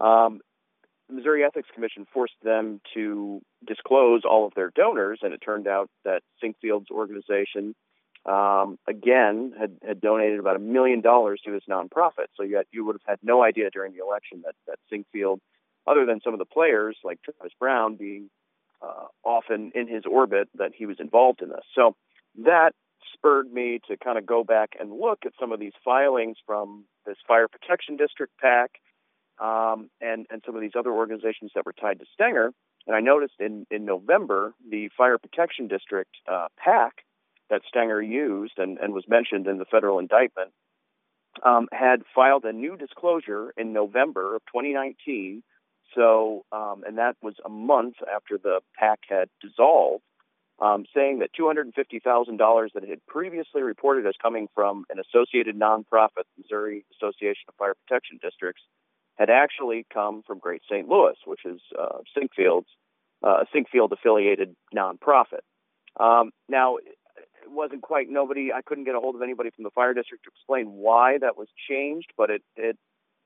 Um, 0.00 0.40
the 1.08 1.14
Missouri 1.14 1.44
Ethics 1.44 1.68
Commission 1.74 2.06
forced 2.12 2.34
them 2.42 2.80
to 2.94 3.40
disclose 3.66 4.22
all 4.24 4.46
of 4.46 4.54
their 4.54 4.70
donors, 4.74 5.20
and 5.22 5.32
it 5.34 5.38
turned 5.38 5.66
out 5.66 5.90
that 6.04 6.22
Sinquefield's 6.42 6.90
organization, 6.90 7.74
um, 8.26 8.78
again, 8.88 9.52
had, 9.58 9.76
had 9.86 10.00
donated 10.00 10.38
about 10.38 10.56
a 10.56 10.60
million 10.60 11.00
dollars 11.00 11.40
to 11.44 11.52
this 11.52 11.64
nonprofit. 11.68 12.28
So 12.36 12.42
you, 12.42 12.56
had, 12.56 12.66
you 12.72 12.84
would 12.84 12.94
have 12.94 13.06
had 13.06 13.18
no 13.22 13.42
idea 13.42 13.70
during 13.70 13.92
the 13.92 14.02
election 14.02 14.42
that, 14.44 14.54
that 14.66 14.78
Sinquefield, 14.92 15.40
other 15.86 16.06
than 16.06 16.20
some 16.22 16.32
of 16.32 16.38
the 16.38 16.46
players 16.46 16.96
like 17.04 17.20
Travis 17.22 17.52
Brown 17.58 17.96
being 17.96 18.30
uh, 18.82 19.06
often 19.24 19.72
in 19.74 19.88
his 19.88 20.04
orbit, 20.10 20.48
that 20.54 20.72
he 20.74 20.86
was 20.86 20.96
involved 21.00 21.42
in 21.42 21.50
this. 21.50 21.64
So 21.74 21.94
that 22.44 22.72
spurred 23.12 23.52
me 23.52 23.80
to 23.88 23.96
kind 23.96 24.18
of 24.18 24.26
go 24.26 24.42
back 24.44 24.70
and 24.80 24.90
look 24.90 25.20
at 25.26 25.32
some 25.38 25.52
of 25.52 25.60
these 25.60 25.72
filings 25.84 26.36
from 26.46 26.84
this 27.06 27.16
fire 27.28 27.48
protection 27.48 27.96
district 27.96 28.32
PAC 28.40 28.70
um, 29.40 29.90
and 30.00 30.26
and 30.30 30.42
some 30.46 30.54
of 30.54 30.60
these 30.62 30.76
other 30.78 30.92
organizations 30.92 31.52
that 31.54 31.66
were 31.66 31.72
tied 31.72 31.98
to 32.00 32.06
Stenger. 32.14 32.52
And 32.86 32.96
I 32.96 33.00
noticed 33.00 33.34
in 33.40 33.66
in 33.70 33.84
November 33.84 34.54
the 34.68 34.90
Fire 34.96 35.18
Protection 35.18 35.68
District 35.68 36.10
uh, 36.30 36.48
PAC 36.56 37.04
that 37.50 37.62
Stenger 37.68 38.00
used 38.02 38.54
and, 38.58 38.78
and 38.78 38.94
was 38.94 39.04
mentioned 39.08 39.46
in 39.46 39.58
the 39.58 39.64
federal 39.66 39.98
indictment 39.98 40.50
um, 41.44 41.68
had 41.72 42.02
filed 42.14 42.44
a 42.44 42.52
new 42.52 42.76
disclosure 42.76 43.52
in 43.56 43.72
November 43.72 44.36
of 44.36 44.42
2019. 44.46 45.42
So, 45.94 46.44
um, 46.52 46.82
and 46.86 46.98
that 46.98 47.16
was 47.22 47.34
a 47.44 47.48
month 47.48 47.96
after 48.12 48.38
the 48.38 48.60
PAC 48.78 49.00
had 49.08 49.28
dissolved. 49.40 50.02
um, 50.60 50.84
saying 50.94 51.18
that 51.18 51.30
$250,000 51.38 52.68
that 52.74 52.84
it 52.84 52.88
had 52.88 53.04
previously 53.06 53.62
reported 53.62 54.06
as 54.06 54.14
coming 54.22 54.48
from 54.54 54.84
an 54.88 54.98
associated 55.00 55.58
nonprofit, 55.58 56.24
Missouri 56.38 56.84
Association 56.94 57.44
of 57.48 57.54
Fire 57.56 57.74
Protection 57.74 58.18
Districts, 58.22 58.62
had 59.16 59.30
actually 59.30 59.86
come 59.92 60.22
from 60.26 60.38
Great 60.38 60.62
St. 60.70 60.88
Louis, 60.88 61.14
which 61.24 61.44
is 61.44 61.60
uh, 61.78 61.98
Sinquefield's 62.16 62.68
uh, 63.22 63.44
Sinquefield 63.54 63.92
affiliated 63.92 64.54
nonprofit. 64.74 65.44
Um, 65.98 66.30
now, 66.48 66.76
it 66.76 66.84
wasn't 67.48 67.82
quite 67.82 68.08
nobody. 68.10 68.52
I 68.52 68.62
couldn't 68.62 68.84
get 68.84 68.94
a 68.94 69.00
hold 69.00 69.14
of 69.14 69.22
anybody 69.22 69.50
from 69.50 69.64
the 69.64 69.70
fire 69.70 69.94
district 69.94 70.24
to 70.24 70.30
explain 70.30 70.72
why 70.72 71.18
that 71.18 71.36
was 71.36 71.48
changed, 71.68 72.12
but 72.16 72.30
it, 72.30 72.42
it 72.56 72.76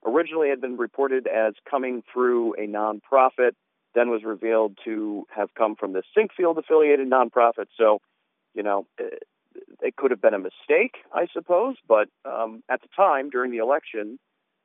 originally 0.05 0.51
had 0.51 0.61
been 0.61 0.77
reported 0.77 1.27
as 1.27 1.55
coming 1.69 2.03
through 2.13 2.55
a 2.55 2.67
nonprofit, 2.67 3.53
then 3.95 4.11
was 4.11 4.23
revealed 4.25 4.79
to 4.85 5.25
have 5.35 5.55
come 5.55 5.75
from 5.75 5.93
the 5.95 6.03
Sinquefield 6.17 6.59
affiliated 6.59 7.09
nonprofit. 7.09 7.67
So, 7.77 8.01
you 8.55 8.63
know, 8.63 8.87
it, 8.99 9.23
it 9.81 9.97
could 9.97 10.11
have 10.11 10.21
been 10.21 10.35
a 10.35 10.39
mistake, 10.39 10.97
I 11.13 11.27
suppose, 11.33 11.77
but 11.89 12.09
um, 12.25 12.63
at 12.71 12.83
the 12.83 12.89
time 12.95 13.31
during 13.31 13.51
the 13.51 13.59
election, 13.59 14.19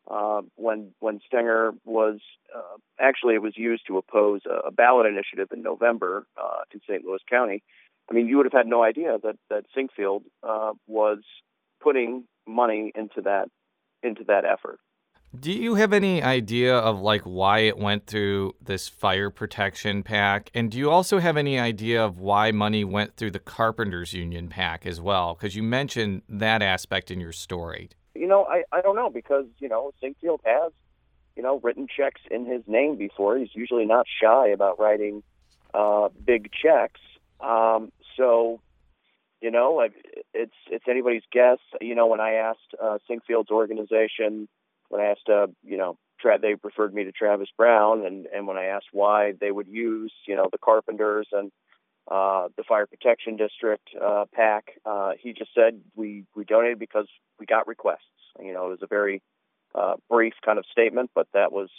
uh, 0.10 0.42
when 0.56 0.92
when 1.00 1.20
Stenger 1.26 1.74
was 1.86 2.20
uh, 2.56 2.78
actually 3.00 3.36
it 3.36 3.42
was 3.42 3.58
used 3.58 3.88
to 3.88 3.98
oppose 3.98 4.42
a, 4.46 4.68
a 4.68 4.72
ballot 4.72 5.06
initiative 5.06 5.50
in 5.54 5.62
November 5.62 6.26
uh, 6.38 6.62
in 6.74 6.82
St. 6.88 7.04
Louis 7.06 7.20
County. 7.30 7.64
I 8.10 8.14
mean, 8.14 8.28
you 8.28 8.38
would 8.38 8.46
have 8.46 8.54
had 8.54 8.68
no 8.68 8.84
idea 8.84 9.18
that 9.24 9.38
that 9.50 9.66
Sinquefield 9.76 10.24
uh, 10.44 10.74
was 10.88 11.20
putting 11.82 12.26
money 12.48 12.92
into 12.96 13.22
that 13.22 13.50
into 14.02 14.24
that 14.26 14.44
effort. 14.46 14.80
Do 15.40 15.52
you 15.52 15.76
have 15.76 15.94
any 15.94 16.22
idea 16.22 16.78
of 16.78 17.02
like 17.02 17.24
why 17.24 17.60
it 17.60 17.78
went 17.78 18.06
through 18.06 18.54
this 18.62 18.88
fire 18.88 19.32
protection 19.32 20.04
PAC? 20.04 20.52
And 20.54 20.70
do 20.70 20.78
you 20.78 20.92
also 20.92 21.18
have 21.18 21.38
any 21.38 21.58
idea 21.58 22.06
of 22.06 22.20
why 22.20 22.52
money 22.52 22.84
went 22.84 23.16
through 23.16 23.32
the 23.32 23.40
Carpenters 23.40 24.14
Union 24.14 24.48
PAC 24.48 24.86
as 24.86 25.02
well? 25.02 25.34
Because 25.34 25.56
you 25.56 25.64
mentioned 25.64 26.22
that 26.30 26.62
aspect 26.62 27.10
in 27.10 27.20
your 27.20 27.32
story. 27.32 27.90
You 28.16 28.28
know, 28.28 28.46
I, 28.46 28.64
I 28.72 28.82
don't 28.82 28.96
know 28.96 29.10
because, 29.10 29.46
you 29.60 29.70
know, 29.70 29.92
Sinquefield 30.02 30.40
has, 30.46 30.72
you 31.36 31.42
know, 31.42 31.60
written 31.64 31.88
checks 31.88 32.22
in 32.30 32.46
his 32.46 32.62
name 32.68 32.96
before. 32.96 33.38
He's 33.38 33.54
usually 33.54 33.86
not 33.86 34.06
shy 34.22 34.50
about 34.50 34.80
writing 34.80 35.24
uh, 35.74 36.10
big 36.24 36.52
checks. 36.52 37.02
Um, 37.40 37.92
so, 38.16 38.62
you 39.42 39.52
know, 39.52 39.86
it's 40.34 40.54
it's 40.70 40.86
anybody's 40.88 41.24
guess. 41.32 41.58
You 41.82 41.96
know, 41.96 42.08
when 42.08 42.22
I 42.22 42.34
asked 42.34 42.76
uh, 42.82 43.00
Sinquefield's 43.10 43.52
organization, 43.52 44.48
when 44.90 45.02
I 45.02 45.06
asked, 45.06 45.28
uh, 45.28 45.48
you 45.64 45.78
know, 45.78 45.98
tra- 46.20 46.40
they 46.40 46.56
referred 46.64 46.94
me 46.94 47.04
to 47.04 47.12
Travis 47.12 47.50
Brown, 47.58 48.06
and 48.06 48.28
and 48.28 48.48
when 48.48 48.58
I 48.58 48.66
asked 48.66 48.88
why 48.92 49.34
they 49.40 49.52
would 49.52 49.68
use, 49.68 50.14
you 50.28 50.36
know, 50.36 50.48
the 50.52 50.58
Carpenters 50.60 51.28
and 51.32 51.52
uh, 52.10 52.50
the 52.58 52.64
Fire 52.64 52.86
Protection 52.86 53.38
District 53.38 53.88
uh, 54.02 54.26
PAC, 54.34 54.66
uh, 54.86 55.12
he 55.20 55.34
just 55.34 55.52
said 55.56 55.82
we 55.96 56.26
we 56.36 56.44
donated 56.44 56.80
because 56.80 57.08
we 57.40 57.46
got 57.46 57.68
requests. 57.68 58.02
You 58.40 58.54
know, 58.54 58.68
it 58.68 58.70
was 58.70 58.80
a 58.82 58.88
very 58.88 59.22
uh, 59.76 59.96
brief 60.10 60.34
kind 60.46 60.60
of 60.60 60.66
statement, 60.72 61.12
but 61.16 61.28
that 61.34 61.52
was 61.52 61.70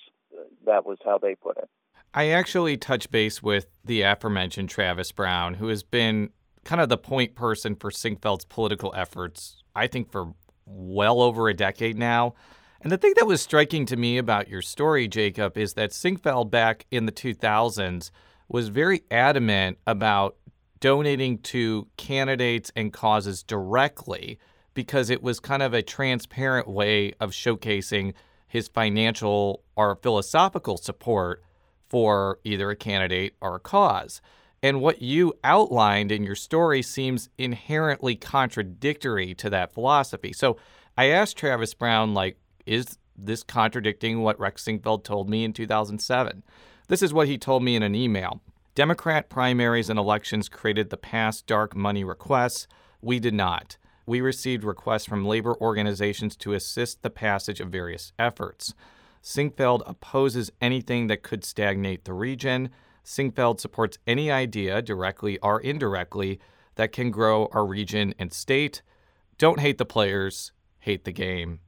that 0.67 0.85
was 0.87 0.99
how 1.05 1.19
they 1.19 1.35
put 1.35 1.59
it. 1.59 1.69
I 2.13 2.29
actually 2.29 2.77
touched 2.77 3.11
base 3.11 3.43
with 3.43 3.67
the 3.85 4.03
aforementioned 4.03 4.71
Travis 4.71 5.11
Brown, 5.13 5.55
who 5.55 5.69
has 5.69 5.83
been 5.83 6.31
kind 6.65 6.81
of 6.81 6.89
the 6.89 6.97
point 6.97 7.35
person 7.35 7.75
for 7.75 7.91
Sinquefield's 7.91 8.45
political 8.45 8.93
efforts, 8.97 9.63
I 9.75 9.89
think, 9.89 10.11
for 10.11 10.33
well 10.65 11.21
over 11.21 11.49
a 11.49 11.55
decade 11.55 11.99
now. 11.99 12.35
And 12.81 12.93
the 12.93 12.99
thing 12.99 13.15
that 13.17 13.27
was 13.27 13.41
striking 13.41 13.87
to 13.87 13.97
me 13.97 14.19
about 14.19 14.49
your 14.49 14.63
story, 14.63 15.09
Jacob, 15.09 15.57
is 15.57 15.75
that 15.75 15.91
Sinquefield 15.91 16.51
back 16.51 16.87
in 16.91 17.07
the 17.07 17.13
2000s 17.13 18.11
was 18.49 18.69
very 18.69 19.03
adamant 19.11 19.79
about 19.87 20.37
donating 20.81 21.39
to 21.39 21.89
candidates 21.97 22.71
and 22.77 22.93
causes 22.93 23.43
directly 23.43 24.39
because 24.75 25.09
it 25.09 25.23
was 25.23 25.41
kind 25.41 25.63
of 25.63 25.73
a 25.73 25.83
transparent 25.83 26.69
way 26.69 27.13
of 27.21 27.31
showcasing 27.31 28.13
his 28.47 28.69
financial 28.69 29.63
or 29.77 29.97
philosophical 29.97 30.77
support 30.77 31.43
for 31.89 32.39
either 32.45 32.71
a 32.71 32.77
candidate 32.77 33.35
or 33.41 33.55
a 33.55 33.61
cause. 33.61 34.21
And 34.63 34.81
what 34.81 35.03
you 35.03 35.35
outlined 35.45 36.11
in 36.11 36.25
your 36.25 36.35
story 36.35 36.83
seems 36.83 37.29
inherently 37.37 38.17
contradictory 38.17 39.35
to 39.35 39.51
that 39.51 39.75
philosophy. 39.75 40.33
So 40.33 40.57
I 40.97 41.07
asked 41.07 41.37
Travis 41.37 41.75
Brown, 41.75 42.15
like, 42.15 42.39
is 42.65 42.99
this 43.17 43.43
contradicting 43.43 44.23
what 44.23 44.41
Rex 44.41 44.65
Sinquefield 44.65 45.05
told 45.05 45.29
me 45.29 45.45
in 45.45 45.53
2007? 45.53 46.43
This 46.89 47.03
is 47.03 47.15
what 47.15 47.29
he 47.29 47.39
told 47.39 47.63
me 47.63 47.77
in 47.77 47.83
an 47.83 47.95
email. 47.95 48.41
Democrat 48.75 49.29
primaries 49.29 49.89
and 49.89 49.99
elections 49.99 50.49
created 50.49 50.91
the 50.91 50.97
past 50.97 51.47
dark 51.47 51.77
money 51.77 52.05
requests. 52.05 52.67
We 53.01 53.21
did 53.21 53.35
not 53.35 53.77
we 54.07 54.21
received 54.21 54.65
requests 54.65 55.07
from 55.07 55.25
labor 55.25 55.55
organizations 55.61 56.37
to 56.37 56.53
assist 56.53 57.03
the 57.03 57.11
passage 57.11 57.61
of 57.61 57.71
various 57.71 58.13
efforts. 58.19 58.75
Sinquefield 59.23 59.83
opposes 59.87 60.53
anything 60.61 61.07
that 61.07 61.23
could 61.23 61.45
stagnate 61.45 62.05
the 62.05 62.13
region. 62.13 62.71
Sinquefield 63.05 63.61
supports 63.61 63.99
any 64.07 64.31
idea, 64.31 64.83
directly 64.83 65.39
or 65.39 65.61
indirectly, 65.61 66.39
that 66.75 66.93
can 66.93 67.11
grow 67.11 67.49
our 67.53 67.65
region 67.65 68.15
and 68.19 68.33
state. 68.33 68.83
Don't 69.39 69.61
hate 69.61 69.79
the 69.79 69.87
players, 69.87 70.53
hate 70.81 71.05
the 71.05 71.13
game. 71.13 71.61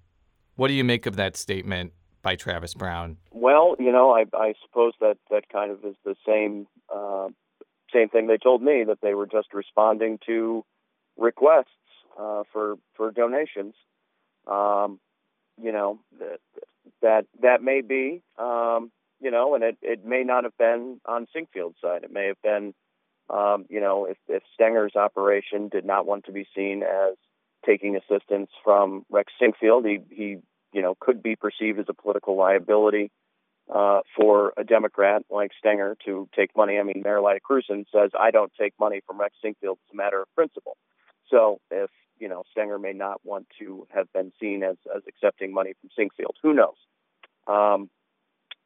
What 0.57 0.69
do 0.69 0.75
you 0.75 0.85
make 0.85 1.07
of 1.07 1.17
that 1.17 1.37
statement 1.37 1.93
by 2.27 2.35
Travis 2.35 2.75
Brown? 2.75 3.19
Well, 3.31 3.77
you 3.79 3.93
know, 3.93 4.11
I, 4.11 4.25
I 4.37 4.55
suppose 4.67 4.95
that 5.01 5.17
that 5.31 5.49
kind 5.49 5.71
of 5.71 5.85
is 5.85 5.95
the 6.05 6.17
same 6.27 6.67
uh, 6.93 7.29
same 7.95 8.09
thing 8.09 8.27
they 8.27 8.37
told 8.37 8.63
me 8.63 8.83
that 8.85 8.99
they 9.01 9.15
were 9.15 9.29
just 9.29 9.55
responding 9.55 10.19
to 10.27 10.65
requests 11.17 11.67
uh, 12.21 12.43
for 12.53 12.79
for 12.97 13.13
donations. 13.13 13.75
Um, 14.51 14.99
you 15.63 15.71
know 15.71 16.01
that 16.19 16.41
that 17.01 17.27
that 17.43 17.63
may 17.63 17.81
be 17.81 18.23
um, 18.39 18.91
you 19.21 19.31
know, 19.31 19.55
and 19.55 19.63
it, 19.63 19.79
it 19.81 20.05
may 20.05 20.25
not 20.25 20.43
have 20.43 20.59
been 20.59 21.01
on 21.07 21.29
Sinquefield's 21.33 21.81
side. 21.81 22.03
It 22.03 22.13
may 22.13 22.27
have 22.27 22.43
been 22.43 22.75
um, 23.31 23.67
you 23.69 23.81
know 23.81 24.05
if 24.05 24.17
if 24.27 24.43
Stenger's 24.59 24.97
operation 24.97 25.69
did 25.69 25.85
not 25.85 26.07
want 26.07 26.25
to 26.25 26.33
be 26.33 26.45
seen 26.57 26.83
as 26.83 27.15
taking 27.65 27.95
assistance 27.95 28.51
from 28.65 29.07
Rex 29.11 29.33
Sinquefield, 29.41 29.87
he 29.87 30.01
he 30.13 30.37
you 30.77 30.83
know 30.83 30.95
could 31.01 31.23
be 31.23 31.35
perceived 31.35 31.79
as 31.81 31.87
a 31.89 31.95
political 31.95 32.37
liability. 32.37 33.11
Uh, 33.69 34.03
for 34.17 34.53
a 34.57 34.63
Democrat 34.63 35.23
like 35.29 35.51
Stenger 35.59 35.97
to 36.05 36.29
take 36.37 36.57
money. 36.57 36.79
I 36.79 36.85
mean, 36.85 37.03
Mayor 37.05 37.21
Krewson 37.21 37.85
says, 37.93 38.13
I 38.17 38.31
don't 38.31 38.53
take 38.57 38.75
money 38.79 39.01
from 39.05 39.19
Rex 39.19 39.35
Sinquefield. 39.45 39.79
It's 39.83 39.93
a 39.93 39.97
matter 39.97 40.23
of 40.23 40.33
principle. 40.37 40.77
So 41.29 41.59
if 41.73 41.91
you 42.19 42.29
know, 42.29 42.45
Stenger 42.53 42.79
may 42.79 42.93
not 42.93 43.21
want 43.25 43.47
to 43.59 43.87
have 43.95 44.13
been 44.13 44.33
seen 44.41 44.63
as, 44.63 44.77
as 44.95 45.03
accepting 45.09 45.53
money 45.53 45.75
from 45.81 45.91
Sinquefield. 45.99 46.35
Who 46.43 46.55
knows? 46.55 46.77
Um, 47.47 47.91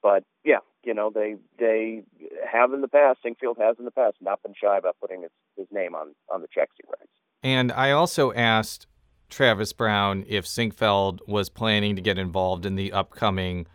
but 0.02 0.24
yeah, 0.44 0.58
you 0.84 0.94
know, 0.94 1.10
they 1.14 1.36
they 1.58 2.02
have 2.50 2.72
in 2.72 2.80
the 2.80 2.88
past, 2.88 3.20
Sinquefield 3.24 3.58
has 3.58 3.76
in 3.78 3.84
the 3.84 3.90
past 3.90 4.16
not 4.20 4.42
been 4.42 4.54
shy 4.60 4.78
about 4.78 4.96
putting 5.00 5.22
his, 5.22 5.30
his 5.56 5.66
name 5.70 5.94
on, 5.94 6.14
on 6.32 6.40
the 6.42 6.48
checks 6.52 6.74
he 6.76 6.84
writes. 6.88 7.12
And 7.42 7.72
I 7.72 7.90
also 7.90 8.32
asked 8.32 8.86
Travis 9.30 9.72
Brown 9.72 10.24
if 10.28 10.44
Sinquefield 10.44 11.20
was 11.26 11.48
planning 11.48 11.96
to 11.96 12.02
get 12.02 12.18
involved 12.18 12.66
in 12.66 12.74
the 12.74 12.92
upcoming 12.92 13.66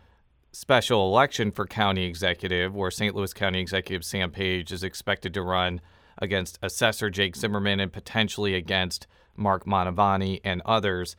special 0.52 1.08
election 1.08 1.50
for 1.50 1.66
county 1.66 2.04
executive, 2.04 2.74
where 2.74 2.90
St. 2.90 3.14
Louis 3.14 3.32
County 3.32 3.60
Executive 3.60 4.04
Sam 4.04 4.30
Page 4.30 4.72
is 4.72 4.82
expected 4.82 5.34
to 5.34 5.42
run 5.42 5.80
against 6.18 6.58
Assessor 6.62 7.10
Jake 7.10 7.36
Zimmerman 7.36 7.80
and 7.80 7.92
potentially 7.92 8.54
against 8.54 9.06
Mark 9.36 9.66
Mantovani, 9.66 10.40
and 10.44 10.62
others. 10.64 11.16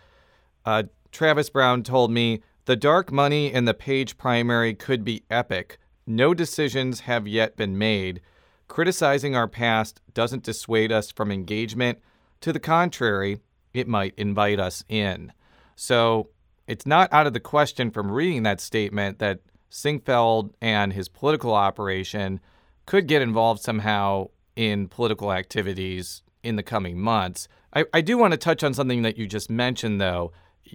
Uh, 0.66 0.84
Travis 1.12 1.50
Brown 1.50 1.84
told 1.84 2.12
me 2.12 2.42
the 2.66 2.76
dark 2.76 3.12
money 3.12 3.52
in 3.52 3.66
the 3.66 3.74
Page 3.74 4.18
primary 4.18 4.74
could 4.74 5.04
be 5.04 5.24
epic. 5.30 5.78
No 6.06 6.34
decisions 6.34 7.02
have 7.02 7.28
yet 7.28 7.56
been 7.56 7.78
made. 7.78 8.22
Criticizing 8.68 9.36
our 9.36 9.48
past 9.48 10.02
doesn't 10.14 10.44
dissuade 10.44 10.92
us 10.92 11.12
from 11.12 11.32
engagement. 11.32 12.00
To 12.42 12.52
the 12.52 12.60
contrary, 12.60 13.40
it 13.78 13.88
might 13.88 14.14
invite 14.18 14.60
us 14.60 14.84
in. 14.90 15.32
So 15.76 16.30
it's 16.68 16.86
not 16.86 17.14
out 17.14 17.28
of 17.28 17.34
the 17.34 17.40
question 17.40 17.92
from 17.92 18.12
reading 18.12 18.44
that 18.44 18.60
statement 18.60 19.20
that 19.20 19.40
Sinquefield 19.72 20.54
and 20.62 20.94
his 20.94 21.08
political 21.08 21.54
operation 21.54 22.40
could 22.86 23.08
get 23.08 23.22
involved 23.22 23.62
somehow 23.62 24.30
in 24.56 24.88
political 24.88 25.32
activities 25.32 26.24
in 26.42 26.56
the 26.56 26.64
coming 26.64 27.00
months. 27.00 27.48
I, 27.74 27.86
I 27.94 28.02
do 28.02 28.18
want 28.18 28.32
to 28.32 28.38
touch 28.38 28.64
on 28.64 28.74
something 28.74 29.04
that 29.04 29.18
you 29.18 29.28
just 29.28 29.50
mentioned, 29.50 30.02
though. 30.02 30.32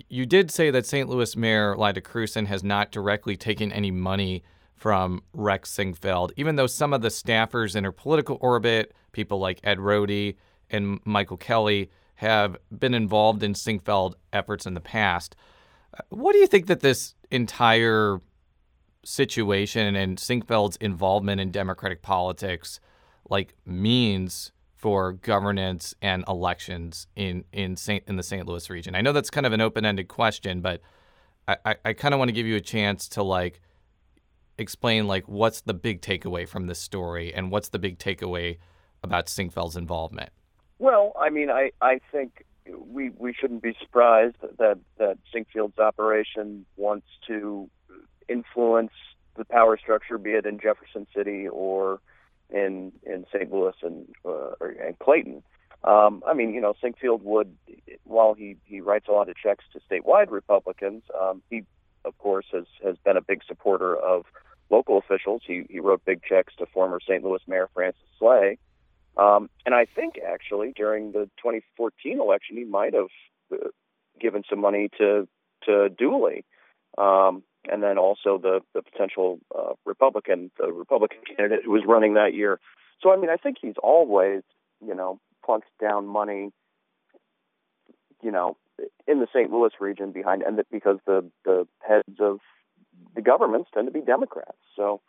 You 0.09 0.25
did 0.25 0.51
say 0.51 0.71
that 0.71 0.87
St. 0.87 1.09
Louis 1.09 1.37
Mayor 1.37 1.77
Lyda 1.77 2.01
Krewson 2.01 2.47
has 2.47 2.63
not 2.63 2.93
directly 2.93 3.37
taken 3.37 3.73
any 3.73 3.91
money 3.91 4.45
from 4.77 5.23
Rex 5.33 5.75
Sinquefield, 5.77 6.31
even 6.37 6.57
though 6.57 6.67
some 6.67 6.93
of 6.93 7.03
the 7.03 7.09
staffers 7.09 7.75
in 7.75 7.85
her 7.85 7.93
political 7.93 8.39
orbit, 8.41 8.93
people 9.13 9.39
like 9.39 9.61
Ed 9.65 9.79
Rohde 9.79 10.37
and 10.71 11.01
Michael 11.05 11.37
Kelly, 11.37 11.91
have 12.23 12.57
been 12.77 12.95
involved 12.95 13.43
in 13.43 13.53
Sinquefield 13.53 14.15
efforts 14.33 14.65
in 14.65 14.75
the 14.75 14.81
past. 14.81 15.35
Uh, 15.93 16.03
what 16.09 16.33
do 16.33 16.39
you 16.39 16.47
think 16.47 16.67
that 16.67 16.81
this 16.81 17.15
entire 17.31 18.21
situation 19.05 19.97
and 19.97 20.19
Sinquefield's 20.19 20.77
involvement 20.77 21.41
in 21.41 21.51
Democratic 21.51 22.01
politics 22.01 22.79
like 23.29 23.55
means 23.67 24.53
for 24.77 25.13
governance 25.13 25.95
and 26.01 26.25
elections 26.29 27.09
in 27.17 27.45
in 27.53 27.77
Saint 27.77 28.05
in 28.07 28.17
the 28.17 28.23
St. 28.23 28.47
Louis 28.47 28.71
region? 28.71 28.95
I 28.95 29.01
know 29.01 29.13
that's 29.13 29.31
kind 29.31 29.45
of 29.45 29.53
an 29.53 29.61
open-ended 29.61 30.07
question, 30.07 30.61
but 30.61 30.81
I, 31.49 31.57
I, 31.65 31.77
I 31.87 31.93
kind 31.93 32.15
of 32.15 32.19
want 32.19 32.29
to 32.29 32.33
give 32.33 32.47
you 32.47 32.57
a 32.57 32.61
chance 32.61 33.09
to 33.11 33.23
like 33.25 33.61
explain 34.59 35.09
like 35.09 35.27
what's 35.27 35.63
the 35.63 35.75
big 35.75 36.03
takeaway 36.03 36.49
from 36.49 36.69
this 36.69 36.79
story 36.79 37.35
and 37.35 37.51
what's 37.51 37.71
the 37.71 37.81
big 37.81 37.99
takeaway 37.99 38.59
about 39.03 39.27
Sinquefield's 39.27 39.77
involvement. 39.77 40.31
Well, 40.83 41.13
I 41.17 41.31
mean, 41.31 41.49
I 41.49 41.71
I 41.81 42.01
think 42.11 42.45
we 42.67 43.11
we 43.11 43.33
shouldn't 43.33 43.63
be 43.63 43.77
surprised 43.81 44.35
that 44.59 44.81
that 44.99 45.19
Sinquefield's 45.33 45.79
operation 45.79 46.67
wants 46.77 47.07
to 47.29 47.71
influence 48.29 48.91
the 49.37 49.45
power 49.45 49.79
structure, 49.79 50.19
be 50.19 50.31
it 50.31 50.45
in 50.45 50.59
Jefferson 50.59 51.07
City 51.15 51.47
or 51.47 52.01
in 52.51 52.91
in 53.05 53.25
St. 53.33 53.53
Louis 53.53 53.77
and 53.81 54.09
uh, 54.25 54.57
or, 54.61 54.75
and 54.85 54.99
Clayton. 54.99 55.45
Um, 55.85 56.25
I 56.27 56.35
mean, 56.35 56.53
you 56.53 56.61
know, 56.61 56.75
Sinquefield 56.83 57.23
would, 57.23 57.57
while 58.03 58.35
he 58.35 58.57
he 58.65 58.81
writes 58.81 59.07
a 59.09 59.13
lot 59.13 59.29
of 59.29 59.37
checks 59.37 59.65
to 59.75 59.81
statewide 59.89 60.33
Republicans, 60.33 61.05
um, 61.17 61.43
he 61.49 61.63
of 62.05 62.19
course 62.19 62.47
has 62.53 62.65
has 62.85 62.97
been 63.05 63.17
a 63.17 63.23
big 63.23 63.45
supporter 63.47 63.95
of 63.95 64.25
local 64.69 64.99
officials. 64.99 65.43
He 65.47 65.63
he 65.71 65.79
wrote 65.79 66.05
big 66.05 66.25
checks 66.25 66.55
to 66.59 66.67
former 66.67 66.99
St. 66.99 67.23
Louis 67.23 67.43
Mayor 67.47 67.69
Francis 67.73 68.03
Slay. 68.19 68.59
Um, 69.17 69.51
and 69.67 69.75
I 69.75 69.85
think 69.85 70.15
actually 70.19 70.73
during 70.75 71.13
the 71.13 71.31
2014 71.39 72.21
election, 72.21 72.57
he 72.57 72.65
might 72.65 72.95
have 72.95 73.09
uh, 73.53 73.69
given 74.21 74.43
some 74.49 74.61
money 74.61 74.89
to 74.99 75.29
to 75.67 75.89
Dooley. 75.91 76.45
Um, 76.99 77.43
and 77.71 77.83
then 77.83 77.99
also 77.99 78.39
the 78.39 78.61
the 78.75 78.83
potential 78.83 79.39
uh, 79.57 79.75
Republican 79.85 80.51
the 80.59 80.73
Republican 80.73 81.19
candidate 81.37 81.65
who 81.65 81.71
was 81.71 81.83
running 81.87 82.15
that 82.15 82.35
year. 82.35 82.59
So 83.03 83.13
I 83.13 83.17
mean, 83.17 83.31
I 83.31 83.37
think 83.37 83.59
he's 83.61 83.77
always 83.83 84.43
you 84.85 84.95
know 84.95 85.21
plunked 85.45 85.69
down 85.81 86.07
money, 86.07 86.51
you 88.23 88.31
know, 88.31 88.57
in 89.07 89.21
the 89.21 89.27
St. 89.33 89.51
Louis 89.51 89.73
region 89.81 90.13
behind, 90.13 90.43
and 90.43 90.59
that 90.59 90.67
because 90.71 90.99
the 91.07 91.31
the 91.45 91.67
heads 91.87 92.19
of 92.21 92.39
the 93.15 93.23
governments 93.23 93.71
tend 93.73 93.87
to 93.87 93.93
be 93.93 94.01
Democrats. 94.01 94.59
So 94.77 95.01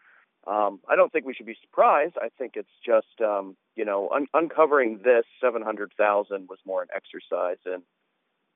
um, 0.46 0.80
I 0.90 0.96
don't 0.96 1.12
think 1.12 1.26
we 1.26 1.34
should 1.34 1.46
be 1.46 1.58
surprised. 1.62 2.16
I 2.22 2.30
think 2.38 2.54
it's 2.56 2.70
just 2.86 3.22
um, 3.22 3.56
you 3.76 3.86
know 3.86 4.10
un- 4.14 4.28
uncovering 4.34 5.00
this 5.04 5.26
seven 5.42 5.62
hundred 5.62 5.92
thousand 5.98 6.50
was 6.50 6.60
more 6.66 6.82
an 6.82 6.90
exercise 6.96 7.58
in 7.66 7.82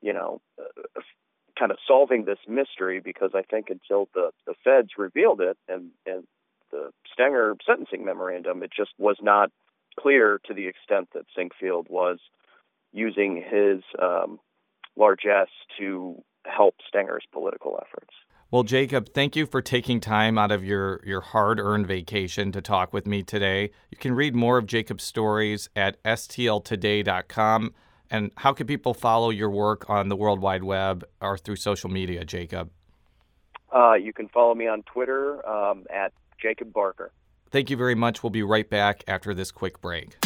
you 0.02 0.12
know 0.12 0.40
uh, 0.58 1.00
kind 1.58 1.72
of 1.72 1.78
solving 1.86 2.24
this 2.24 2.38
mystery 2.46 3.00
because 3.00 3.30
I 3.34 3.42
think 3.42 3.68
until 3.68 4.08
the, 4.14 4.30
the 4.46 4.54
feds 4.62 4.90
revealed 4.96 5.40
it 5.40 5.58
and, 5.68 5.90
and 6.06 6.24
the 6.70 6.90
Stenger 7.12 7.56
sentencing 7.66 8.04
memorandum, 8.04 8.62
it 8.62 8.70
just 8.74 8.92
was 8.98 9.16
not 9.20 9.50
clear 9.98 10.40
to 10.46 10.54
the 10.54 10.68
extent 10.68 11.08
that 11.14 11.24
Sinquefield 11.36 11.90
was 11.90 12.18
using 12.92 13.36
his 13.36 13.82
um, 14.00 14.38
largesse 14.96 15.48
to 15.78 16.22
help 16.44 16.76
Stenger's 16.86 17.24
political 17.32 17.78
efforts. 17.82 18.14
Well, 18.50 18.62
Jacob, 18.62 19.10
thank 19.12 19.36
you 19.36 19.44
for 19.44 19.60
taking 19.60 20.00
time 20.00 20.38
out 20.38 20.50
of 20.50 20.64
your, 20.64 21.02
your 21.04 21.20
hard 21.20 21.60
earned 21.60 21.86
vacation 21.86 22.50
to 22.52 22.62
talk 22.62 22.94
with 22.94 23.06
me 23.06 23.22
today. 23.22 23.70
You 23.90 23.98
can 23.98 24.14
read 24.14 24.34
more 24.34 24.56
of 24.56 24.64
Jacob's 24.64 25.04
stories 25.04 25.68
at 25.76 26.02
stltoday.com. 26.02 27.74
And 28.10 28.30
how 28.38 28.54
can 28.54 28.66
people 28.66 28.94
follow 28.94 29.28
your 29.28 29.50
work 29.50 29.90
on 29.90 30.08
the 30.08 30.16
World 30.16 30.40
Wide 30.40 30.64
Web 30.64 31.04
or 31.20 31.36
through 31.36 31.56
social 31.56 31.90
media, 31.90 32.24
Jacob? 32.24 32.70
Uh, 33.70 33.92
you 33.92 34.14
can 34.14 34.28
follow 34.28 34.54
me 34.54 34.66
on 34.66 34.82
Twitter 34.84 35.46
um, 35.46 35.84
at 35.94 36.14
Jacob 36.40 36.72
Barker. 36.72 37.12
Thank 37.50 37.68
you 37.68 37.76
very 37.76 37.94
much. 37.94 38.22
We'll 38.22 38.30
be 38.30 38.42
right 38.42 38.68
back 38.68 39.04
after 39.06 39.34
this 39.34 39.50
quick 39.50 39.82
break. 39.82 40.16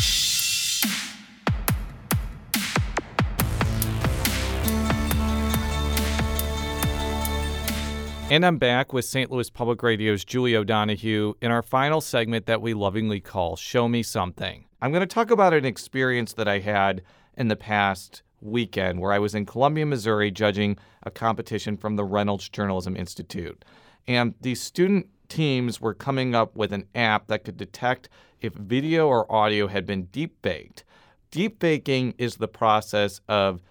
And 8.30 8.46
I'm 8.46 8.56
back 8.56 8.92
with 8.92 9.04
St. 9.04 9.30
Louis 9.30 9.50
Public 9.50 9.82
Radio's 9.82 10.24
Julie 10.24 10.56
O'Donoghue 10.56 11.34
in 11.42 11.50
our 11.50 11.62
final 11.62 12.00
segment 12.00 12.46
that 12.46 12.62
we 12.62 12.72
lovingly 12.72 13.20
call 13.20 13.56
Show 13.56 13.88
Me 13.88 14.02
Something. 14.02 14.64
I'm 14.80 14.90
going 14.90 15.06
to 15.06 15.06
talk 15.06 15.30
about 15.30 15.52
an 15.52 15.66
experience 15.66 16.32
that 16.34 16.48
I 16.48 16.60
had 16.60 17.02
in 17.36 17.48
the 17.48 17.56
past 17.56 18.22
weekend 18.40 19.00
where 19.00 19.12
I 19.12 19.18
was 19.18 19.34
in 19.34 19.44
Columbia, 19.44 19.84
Missouri, 19.84 20.30
judging 20.30 20.78
a 21.02 21.10
competition 21.10 21.76
from 21.76 21.96
the 21.96 22.04
Reynolds 22.04 22.48
Journalism 22.48 22.96
Institute. 22.96 23.64
And 24.08 24.34
these 24.40 24.62
student 24.62 25.08
teams 25.28 25.80
were 25.80 25.94
coming 25.94 26.34
up 26.34 26.56
with 26.56 26.72
an 26.72 26.86
app 26.94 27.26
that 27.28 27.44
could 27.44 27.56
detect 27.56 28.08
if 28.40 28.54
video 28.54 29.08
or 29.08 29.30
audio 29.30 29.66
had 29.66 29.86
been 29.86 30.04
deep 30.04 30.42
faked. 30.42 30.84
Deep 31.30 31.60
faking 31.60 32.14
is 32.18 32.36
the 32.36 32.48
process 32.48 33.20
of 33.28 33.62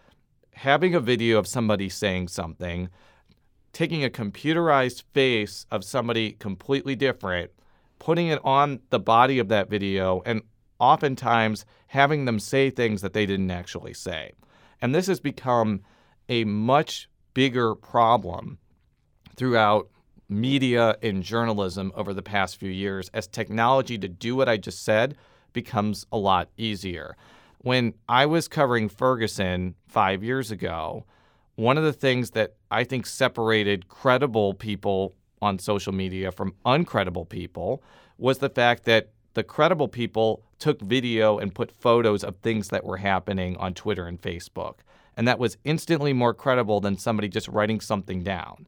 having 0.53 0.95
a 0.95 0.99
video 0.99 1.37
of 1.37 1.47
somebody 1.47 1.89
saying 1.89 2.27
something, 2.27 2.89
taking 3.73 4.03
a 4.03 4.09
computerized 4.09 5.03
face 5.13 5.65
of 5.71 5.83
somebody 5.83 6.33
completely 6.33 6.95
different, 6.95 7.51
putting 7.99 8.27
it 8.27 8.39
on 8.43 8.79
the 8.89 8.99
body 8.99 9.39
of 9.39 9.47
that 9.49 9.69
video, 9.69 10.21
and 10.25 10.41
oftentimes 10.79 11.65
having 11.87 12.25
them 12.25 12.39
say 12.39 12.69
things 12.69 13.01
that 13.01 13.13
they 13.13 13.25
didn't 13.25 13.51
actually 13.51 13.93
say. 13.93 14.31
And 14.81 14.95
this 14.95 15.07
has 15.07 15.19
become 15.19 15.81
a 16.27 16.43
much 16.43 17.09
bigger 17.33 17.75
problem 17.75 18.57
throughout 19.35 19.89
media 20.27 20.95
and 21.03 21.23
journalism 21.23 21.91
over 21.95 22.13
the 22.13 22.21
past 22.23 22.57
few 22.57 22.69
years 22.69 23.09
as 23.13 23.27
technology 23.27 23.97
to 23.97 24.07
do 24.07 24.35
what 24.35 24.49
I 24.49 24.57
just 24.57 24.83
said 24.83 25.15
becomes 25.53 26.05
a 26.11 26.17
lot 26.17 26.49
easier. 26.57 27.15
When 27.59 27.93
I 28.09 28.25
was 28.25 28.47
covering 28.47 28.89
Ferguson 28.89 29.75
five 29.87 30.23
years 30.23 30.49
ago, 30.49 31.05
one 31.55 31.77
of 31.77 31.83
the 31.83 31.93
things 31.93 32.31
that 32.31 32.55
I 32.69 32.83
think 32.83 33.05
separated 33.05 33.87
credible 33.87 34.53
people 34.53 35.13
on 35.41 35.59
social 35.59 35.93
media 35.93 36.31
from 36.31 36.53
uncredible 36.65 37.27
people 37.27 37.83
was 38.17 38.37
the 38.37 38.49
fact 38.49 38.85
that 38.85 39.09
the 39.33 39.43
credible 39.43 39.87
people 39.87 40.43
took 40.59 40.81
video 40.81 41.39
and 41.39 41.55
put 41.55 41.71
photos 41.71 42.23
of 42.23 42.35
things 42.37 42.69
that 42.69 42.83
were 42.83 42.97
happening 42.97 43.57
on 43.57 43.73
Twitter 43.73 44.05
and 44.05 44.21
Facebook. 44.21 44.75
And 45.17 45.27
that 45.27 45.39
was 45.39 45.57
instantly 45.63 46.13
more 46.13 46.33
credible 46.33 46.79
than 46.79 46.97
somebody 46.97 47.27
just 47.27 47.47
writing 47.47 47.81
something 47.81 48.23
down. 48.23 48.67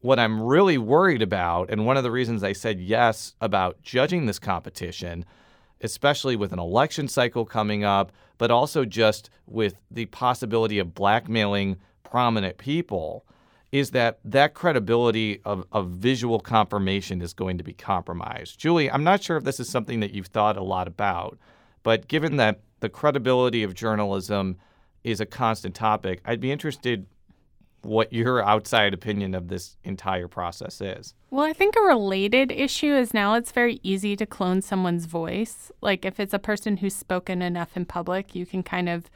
What 0.00 0.18
I'm 0.18 0.42
really 0.42 0.76
worried 0.76 1.22
about, 1.22 1.70
and 1.70 1.86
one 1.86 1.96
of 1.96 2.02
the 2.02 2.10
reasons 2.10 2.44
I 2.44 2.52
said 2.52 2.78
yes 2.78 3.34
about 3.40 3.80
judging 3.82 4.26
this 4.26 4.38
competition, 4.38 5.24
especially 5.80 6.36
with 6.36 6.52
an 6.52 6.58
election 6.58 7.08
cycle 7.08 7.44
coming 7.44 7.84
up, 7.84 8.12
but 8.36 8.50
also 8.50 8.84
just 8.84 9.30
with 9.46 9.74
the 9.90 10.06
possibility 10.06 10.78
of 10.78 10.94
blackmailing 10.94 11.78
prominent 12.14 12.56
people, 12.58 13.26
is 13.72 13.90
that 13.90 14.20
that 14.24 14.54
credibility 14.54 15.40
of, 15.44 15.64
of 15.72 15.88
visual 15.88 16.38
confirmation 16.38 17.20
is 17.20 17.34
going 17.34 17.58
to 17.58 17.64
be 17.64 17.72
compromised. 17.72 18.56
Julie, 18.56 18.88
I'm 18.88 19.02
not 19.02 19.20
sure 19.20 19.36
if 19.36 19.42
this 19.42 19.58
is 19.58 19.68
something 19.68 19.98
that 19.98 20.12
you've 20.12 20.28
thought 20.28 20.56
a 20.56 20.62
lot 20.62 20.86
about, 20.86 21.36
but 21.82 22.06
given 22.06 22.36
that 22.36 22.60
the 22.78 22.88
credibility 22.88 23.64
of 23.64 23.74
journalism 23.74 24.58
is 25.02 25.20
a 25.20 25.26
constant 25.26 25.74
topic, 25.74 26.20
I'd 26.24 26.38
be 26.38 26.52
interested 26.52 27.06
what 27.82 28.12
your 28.12 28.40
outside 28.44 28.94
opinion 28.94 29.34
of 29.34 29.48
this 29.48 29.76
entire 29.82 30.28
process 30.28 30.80
is. 30.80 31.14
Well, 31.32 31.44
I 31.44 31.52
think 31.52 31.74
a 31.74 31.80
related 31.80 32.52
issue 32.52 32.94
is 32.94 33.12
now 33.12 33.34
it's 33.34 33.50
very 33.50 33.80
easy 33.82 34.14
to 34.14 34.24
clone 34.24 34.62
someone's 34.62 35.06
voice. 35.06 35.72
Like 35.80 36.04
if 36.04 36.20
it's 36.20 36.32
a 36.32 36.38
person 36.38 36.76
who's 36.76 36.94
spoken 36.94 37.42
enough 37.42 37.76
in 37.76 37.86
public, 37.86 38.36
you 38.36 38.46
can 38.46 38.62
kind 38.62 38.88
of 38.88 39.10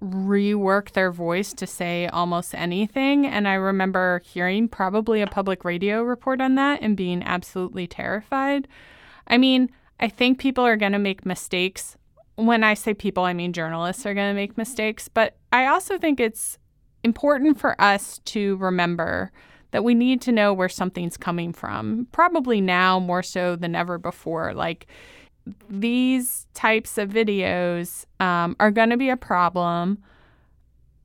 rework 0.00 0.92
their 0.92 1.10
voice 1.10 1.52
to 1.54 1.66
say 1.66 2.06
almost 2.08 2.54
anything. 2.54 3.26
And 3.26 3.48
I 3.48 3.54
remember 3.54 4.22
hearing 4.24 4.68
probably 4.68 5.20
a 5.20 5.26
public 5.26 5.64
radio 5.64 6.02
report 6.02 6.40
on 6.40 6.54
that 6.54 6.80
and 6.82 6.96
being 6.96 7.22
absolutely 7.22 7.86
terrified. 7.86 8.68
I 9.26 9.38
mean, 9.38 9.70
I 10.00 10.08
think 10.08 10.38
people 10.38 10.64
are 10.64 10.76
going 10.76 10.92
to 10.92 10.98
make 10.98 11.26
mistakes. 11.26 11.96
When 12.36 12.62
I 12.62 12.74
say 12.74 12.94
people, 12.94 13.24
I 13.24 13.32
mean 13.32 13.52
journalists 13.52 14.06
are 14.06 14.14
going 14.14 14.30
to 14.30 14.40
make 14.40 14.56
mistakes. 14.56 15.08
But 15.08 15.36
I 15.52 15.66
also 15.66 15.98
think 15.98 16.20
it's 16.20 16.58
important 17.02 17.58
for 17.58 17.80
us 17.80 18.20
to 18.26 18.56
remember 18.56 19.32
that 19.70 19.84
we 19.84 19.94
need 19.94 20.20
to 20.22 20.32
know 20.32 20.52
where 20.52 20.68
something's 20.68 21.16
coming 21.16 21.52
from, 21.52 22.06
probably 22.12 22.60
now 22.60 22.98
more 22.98 23.22
so 23.22 23.54
than 23.54 23.74
ever 23.74 23.98
before. 23.98 24.54
Like, 24.54 24.86
these 25.68 26.46
types 26.54 26.98
of 26.98 27.10
videos 27.10 28.04
um, 28.20 28.56
are 28.60 28.70
going 28.70 28.90
to 28.90 28.96
be 28.96 29.10
a 29.10 29.16
problem, 29.16 29.98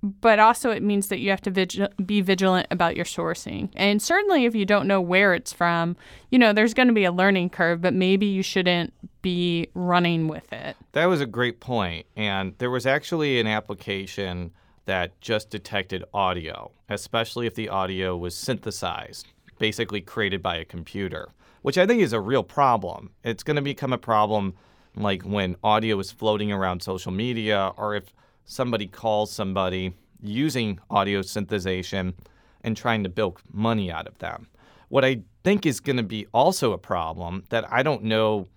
but 0.01 0.37
also 0.39 0.69
it 0.69 0.83
means 0.83 1.07
that 1.07 1.19
you 1.19 1.29
have 1.29 1.41
to 1.41 1.51
vigil- 1.51 1.87
be 2.05 2.21
vigilant 2.21 2.67
about 2.71 2.95
your 2.95 3.05
sourcing. 3.05 3.69
And 3.75 4.01
certainly, 4.01 4.45
if 4.45 4.53
you 4.53 4.65
don't 4.65 4.87
know 4.87 4.99
where 4.99 5.33
it's 5.33 5.53
from, 5.53 5.95
you 6.29 6.37
know, 6.37 6.51
there's 6.51 6.73
going 6.73 6.89
to 6.89 6.93
be 6.93 7.05
a 7.05 7.11
learning 7.11 7.51
curve, 7.51 7.81
but 7.81 7.93
maybe 7.93 8.25
you 8.25 8.43
shouldn't 8.43 8.93
be 9.21 9.69
running 9.73 10.27
with 10.27 10.51
it. 10.51 10.75
That 10.91 11.05
was 11.05 11.21
a 11.21 11.25
great 11.25 11.59
point. 11.59 12.05
And 12.17 12.53
there 12.57 12.69
was 12.69 12.85
actually 12.85 13.39
an 13.39 13.47
application 13.47 14.51
that 14.85 15.19
just 15.21 15.49
detected 15.49 16.03
audio, 16.13 16.71
especially 16.89 17.47
if 17.47 17.55
the 17.55 17.69
audio 17.69 18.17
was 18.17 18.35
synthesized, 18.35 19.27
basically 19.57 20.01
created 20.01 20.43
by 20.43 20.57
a 20.57 20.65
computer 20.65 21.29
which 21.63 21.77
I 21.77 21.87
think 21.87 22.01
is 22.01 22.13
a 22.13 22.19
real 22.19 22.43
problem. 22.43 23.09
It's 23.23 23.41
going 23.41 23.55
to 23.55 23.61
become 23.61 23.93
a 23.93 23.97
problem 23.97 24.53
like 24.95 25.23
when 25.23 25.55
audio 25.63 25.97
is 25.99 26.11
floating 26.11 26.51
around 26.51 26.83
social 26.83 27.11
media 27.11 27.71
or 27.77 27.95
if 27.95 28.13
somebody 28.45 28.85
calls 28.85 29.31
somebody 29.31 29.93
using 30.21 30.79
audio 30.89 31.21
synthesization 31.21 32.13
and 32.61 32.77
trying 32.77 33.03
to 33.03 33.09
bilk 33.09 33.41
money 33.51 33.91
out 33.91 34.07
of 34.07 34.19
them. 34.19 34.47
What 34.89 35.03
I 35.03 35.21
think 35.43 35.65
is 35.65 35.79
going 35.79 35.97
to 35.97 36.03
be 36.03 36.27
also 36.33 36.73
a 36.73 36.77
problem 36.77 37.45
that 37.49 37.65
I 37.71 37.81
don't 37.81 38.03
know 38.03 38.47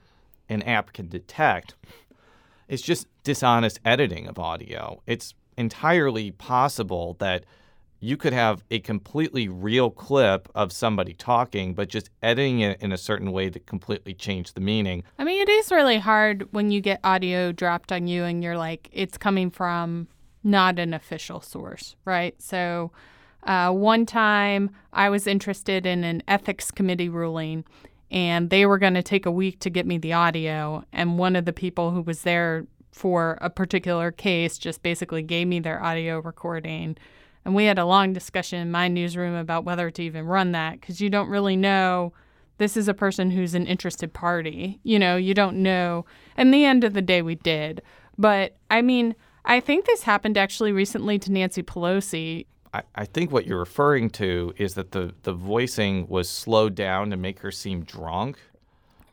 an 0.48 0.62
app 0.62 0.92
can 0.92 1.08
detect 1.08 1.74
is 2.68 2.82
just 2.82 3.06
dishonest 3.22 3.80
editing 3.84 4.26
of 4.26 4.38
audio. 4.38 5.00
It's 5.06 5.34
entirely 5.56 6.32
possible 6.32 7.16
that 7.20 7.44
you 8.00 8.16
could 8.16 8.32
have 8.32 8.62
a 8.70 8.78
completely 8.80 9.48
real 9.48 9.90
clip 9.90 10.48
of 10.54 10.72
somebody 10.72 11.14
talking, 11.14 11.74
but 11.74 11.88
just 11.88 12.10
editing 12.22 12.60
it 12.60 12.80
in 12.80 12.92
a 12.92 12.98
certain 12.98 13.32
way 13.32 13.50
to 13.50 13.58
completely 13.58 14.14
change 14.14 14.52
the 14.52 14.60
meaning. 14.60 15.02
I 15.18 15.24
mean, 15.24 15.40
it 15.40 15.48
is 15.48 15.70
really 15.70 15.98
hard 15.98 16.46
when 16.52 16.70
you 16.70 16.80
get 16.80 17.00
audio 17.02 17.52
dropped 17.52 17.92
on 17.92 18.06
you 18.06 18.24
and 18.24 18.42
you're 18.42 18.58
like, 18.58 18.88
it's 18.92 19.16
coming 19.16 19.50
from 19.50 20.08
not 20.44 20.78
an 20.78 20.94
official 20.94 21.40
source, 21.40 21.96
right? 22.04 22.40
So, 22.40 22.92
uh, 23.44 23.70
one 23.70 24.06
time 24.06 24.70
I 24.92 25.08
was 25.08 25.26
interested 25.26 25.86
in 25.86 26.02
an 26.04 26.22
ethics 26.26 26.70
committee 26.70 27.08
ruling, 27.08 27.64
and 28.10 28.50
they 28.50 28.66
were 28.66 28.78
going 28.78 28.94
to 28.94 29.02
take 29.02 29.24
a 29.24 29.30
week 29.30 29.60
to 29.60 29.70
get 29.70 29.86
me 29.86 29.98
the 29.98 30.12
audio. 30.12 30.84
And 30.92 31.18
one 31.18 31.36
of 31.36 31.44
the 31.44 31.52
people 31.52 31.92
who 31.92 32.02
was 32.02 32.22
there 32.22 32.66
for 32.92 33.38
a 33.40 33.50
particular 33.50 34.10
case 34.10 34.58
just 34.58 34.82
basically 34.82 35.22
gave 35.22 35.46
me 35.46 35.60
their 35.60 35.82
audio 35.82 36.18
recording. 36.18 36.96
And 37.46 37.54
we 37.54 37.64
had 37.64 37.78
a 37.78 37.84
long 37.84 38.12
discussion 38.12 38.58
in 38.58 38.72
my 38.72 38.88
newsroom 38.88 39.36
about 39.36 39.64
whether 39.64 39.88
to 39.88 40.02
even 40.02 40.26
run 40.26 40.50
that 40.50 40.80
because 40.80 41.00
you 41.00 41.08
don't 41.08 41.28
really 41.28 41.54
know. 41.54 42.12
This 42.58 42.76
is 42.76 42.88
a 42.88 42.92
person 42.92 43.30
who's 43.30 43.54
an 43.54 43.68
interested 43.68 44.12
party. 44.12 44.80
You 44.82 44.98
know, 44.98 45.14
you 45.14 45.32
don't 45.32 45.58
know. 45.58 46.06
And 46.36 46.52
the 46.52 46.64
end 46.64 46.82
of 46.82 46.92
the 46.92 47.02
day, 47.02 47.22
we 47.22 47.36
did. 47.36 47.82
But 48.18 48.56
I 48.68 48.82
mean, 48.82 49.14
I 49.44 49.60
think 49.60 49.86
this 49.86 50.02
happened 50.02 50.36
actually 50.36 50.72
recently 50.72 51.20
to 51.20 51.30
Nancy 51.30 51.62
Pelosi. 51.62 52.46
I, 52.74 52.82
I 52.96 53.04
think 53.04 53.30
what 53.30 53.46
you're 53.46 53.60
referring 53.60 54.10
to 54.10 54.52
is 54.56 54.74
that 54.74 54.90
the, 54.90 55.14
the 55.22 55.32
voicing 55.32 56.08
was 56.08 56.28
slowed 56.28 56.74
down 56.74 57.10
to 57.10 57.16
make 57.16 57.38
her 57.38 57.52
seem 57.52 57.84
drunk. 57.84 58.40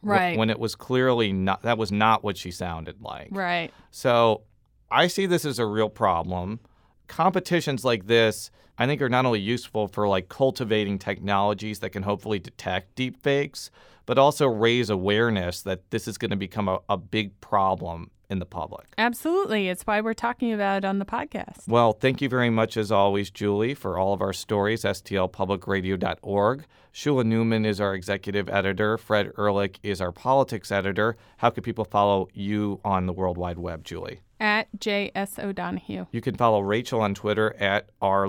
Right. 0.02 0.40
When 0.40 0.50
it 0.50 0.58
was 0.58 0.74
clearly 0.74 1.32
not, 1.32 1.62
that 1.62 1.78
was 1.78 1.92
not 1.92 2.24
what 2.24 2.38
she 2.38 2.50
sounded 2.50 3.00
like. 3.00 3.28
Right. 3.30 3.72
So 3.92 4.42
I 4.90 5.06
see 5.06 5.28
this 5.28 5.46
as 5.46 5.60
a 5.60 5.68
real 5.68 5.90
problem. 5.90 6.62
Competitions 7.08 7.84
like 7.84 8.08
this, 8.08 8.50
I 8.78 8.88
think, 8.88 9.02
are 9.02 9.10
not 9.10 9.26
only 9.26 9.40
useful 9.40 9.88
for 9.88 10.08
like 10.08 10.30
cultivating 10.30 11.00
technologies 11.00 11.80
that 11.80 11.92
can 11.92 12.04
hopefully 12.04 12.40
detect 12.40 12.96
deep 12.96 13.22
fakes, 13.22 13.72
but 14.06 14.18
also 14.18 14.48
raise 14.48 14.90
awareness 14.90 15.62
that 15.62 15.90
this 15.92 16.08
is 16.08 16.18
going 16.18 16.32
to 16.32 16.38
become 16.38 16.68
a, 16.68 16.80
a 16.90 16.98
big 16.98 17.40
problem 17.42 18.10
in 18.30 18.40
the 18.40 18.46
public. 18.46 18.88
Absolutely. 18.98 19.70
It's 19.70 19.84
why 19.84 20.02
we're 20.02 20.14
talking 20.14 20.52
about 20.52 20.78
it 20.78 20.86
on 20.86 21.00
the 21.00 21.06
podcast. 21.06 21.68
Well, 21.68 21.94
thank 21.94 22.22
you 22.22 22.30
very 22.30 22.50
much, 22.50 22.78
as 22.78 22.92
always, 22.92 23.30
Julie, 23.30 23.74
for 23.74 23.98
all 23.98 24.14
of 24.14 24.22
our 24.22 24.34
stories. 24.34 24.84
STLPublicRadio.org. 24.84 26.66
Shula 26.94 27.24
Neuman 27.24 27.66
is 27.66 27.82
our 27.82 27.96
executive 27.96 28.48
editor. 28.50 28.98
Fred 28.98 29.32
Ehrlich 29.38 29.80
is 29.82 30.00
our 30.00 30.12
politics 30.12 30.72
editor. 30.72 31.18
How 31.38 31.50
can 31.50 31.64
people 31.64 31.86
follow 31.86 32.30
you 32.34 32.80
on 32.86 33.08
the 33.08 33.14
World 33.14 33.38
Wide 33.38 33.58
Web, 33.58 33.84
Julie? 33.84 34.22
At 34.40 34.68
J.S. 34.80 35.40
O'Donoghue. 35.40 36.06
You 36.12 36.22
can 36.22 36.36
follow 36.36 36.60
Rachel 36.60 37.02
on 37.02 37.16
Twitter 37.16 37.56
at 37.60 37.90
R. 38.02 38.28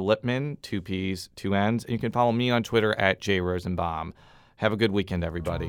Two 0.62 0.80
P's, 0.80 1.28
two 1.36 1.54
N's. 1.54 1.84
And 1.84 1.92
you 1.92 1.98
can 1.98 2.12
follow 2.12 2.32
me 2.32 2.50
on 2.50 2.62
Twitter 2.62 2.98
at 2.98 3.20
J. 3.20 3.40
Rosenbaum. 3.40 4.14
Have 4.56 4.72
a 4.72 4.76
good 4.76 4.92
weekend, 4.92 5.24
everybody. 5.24 5.68